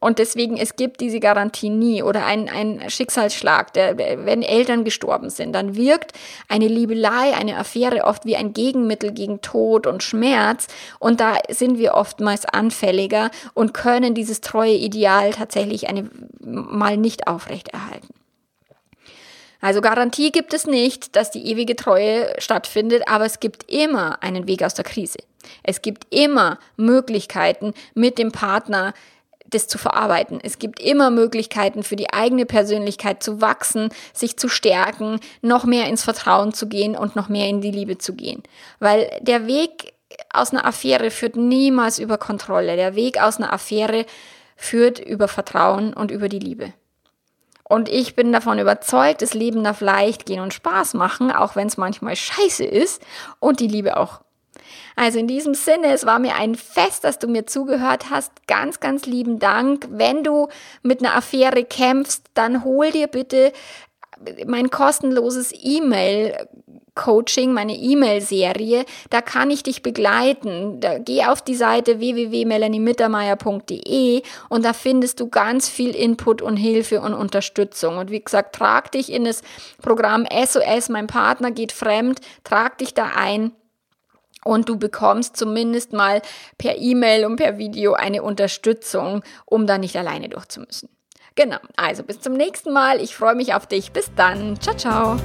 [0.00, 5.28] Und deswegen, es gibt diese Garantie nie oder ein, ein Schicksalsschlag, der, wenn Eltern gestorben
[5.28, 6.12] sind, dann wirkt
[6.48, 10.68] eine Liebelei, eine Affäre oft wie ein Gegenmittel gegen Tod und Schmerz.
[10.98, 17.26] Und da sind wir oftmals anfälliger und können dieses treue Ideal tatsächlich eine, mal nicht
[17.26, 18.08] aufrechterhalten.
[19.60, 24.46] Also Garantie gibt es nicht, dass die ewige Treue stattfindet, aber es gibt immer einen
[24.46, 25.18] Weg aus der Krise.
[25.62, 28.94] Es gibt immer Möglichkeiten, mit dem Partner
[29.50, 30.40] das zu verarbeiten.
[30.42, 35.86] Es gibt immer Möglichkeiten für die eigene Persönlichkeit zu wachsen, sich zu stärken, noch mehr
[35.86, 38.42] ins Vertrauen zu gehen und noch mehr in die Liebe zu gehen.
[38.78, 39.92] Weil der Weg
[40.32, 42.76] aus einer Affäre führt niemals über Kontrolle.
[42.76, 44.06] Der Weg aus einer Affäre
[44.56, 46.72] führt über Vertrauen und über die Liebe.
[47.64, 51.68] Und ich bin davon überzeugt, das Leben darf leicht gehen und Spaß machen, auch wenn
[51.68, 53.00] es manchmal scheiße ist
[53.38, 54.22] und die Liebe auch.
[55.00, 58.46] Also in diesem Sinne, es war mir ein Fest, dass du mir zugehört hast.
[58.46, 59.88] Ganz, ganz lieben Dank.
[59.90, 60.48] Wenn du
[60.82, 63.54] mit einer Affäre kämpfst, dann hol dir bitte
[64.46, 66.36] mein kostenloses E-Mail
[66.94, 70.80] Coaching, meine E-Mail-Serie, da kann ich dich begleiten.
[70.80, 77.00] Da, geh auf die Seite www.melaniemittermeier.de und da findest du ganz viel Input und Hilfe
[77.00, 77.96] und Unterstützung.
[77.96, 79.40] Und wie gesagt, trag dich in das
[79.80, 83.52] Programm SOS, mein Partner geht fremd, trag dich da ein
[84.44, 86.22] und du bekommst zumindest mal
[86.58, 90.88] per E-Mail und per Video eine Unterstützung, um da nicht alleine durchzumüssen.
[91.34, 93.00] Genau, also bis zum nächsten Mal.
[93.00, 93.92] Ich freue mich auf dich.
[93.92, 94.60] Bis dann.
[94.60, 95.16] Ciao, ciao.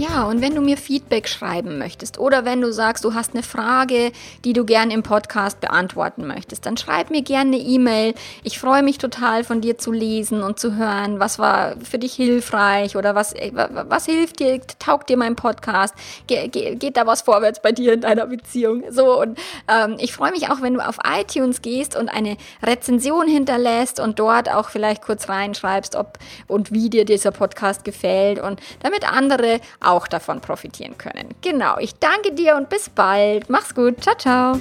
[0.00, 3.42] Ja, und wenn du mir Feedback schreiben möchtest oder wenn du sagst, du hast eine
[3.42, 4.12] Frage,
[4.46, 8.14] die du gern im Podcast beantworten möchtest, dann schreib mir gerne eine E-Mail.
[8.42, 12.14] Ich freue mich total von dir zu lesen und zu hören, was war für dich
[12.14, 15.94] hilfreich oder was, äh, was hilft dir, taugt dir mein Podcast,
[16.26, 18.84] Ge ge geht da was vorwärts bei dir in deiner Beziehung.
[18.88, 19.38] So, und
[19.68, 24.18] ähm, ich freue mich auch, wenn du auf iTunes gehst und eine Rezension hinterlässt und
[24.18, 29.60] dort auch vielleicht kurz reinschreibst, ob und wie dir dieser Podcast gefällt und damit andere
[29.90, 31.34] auch davon profitieren können.
[31.42, 33.50] Genau, ich danke dir und bis bald.
[33.50, 34.02] Mach's gut.
[34.02, 34.60] Ciao, ciao.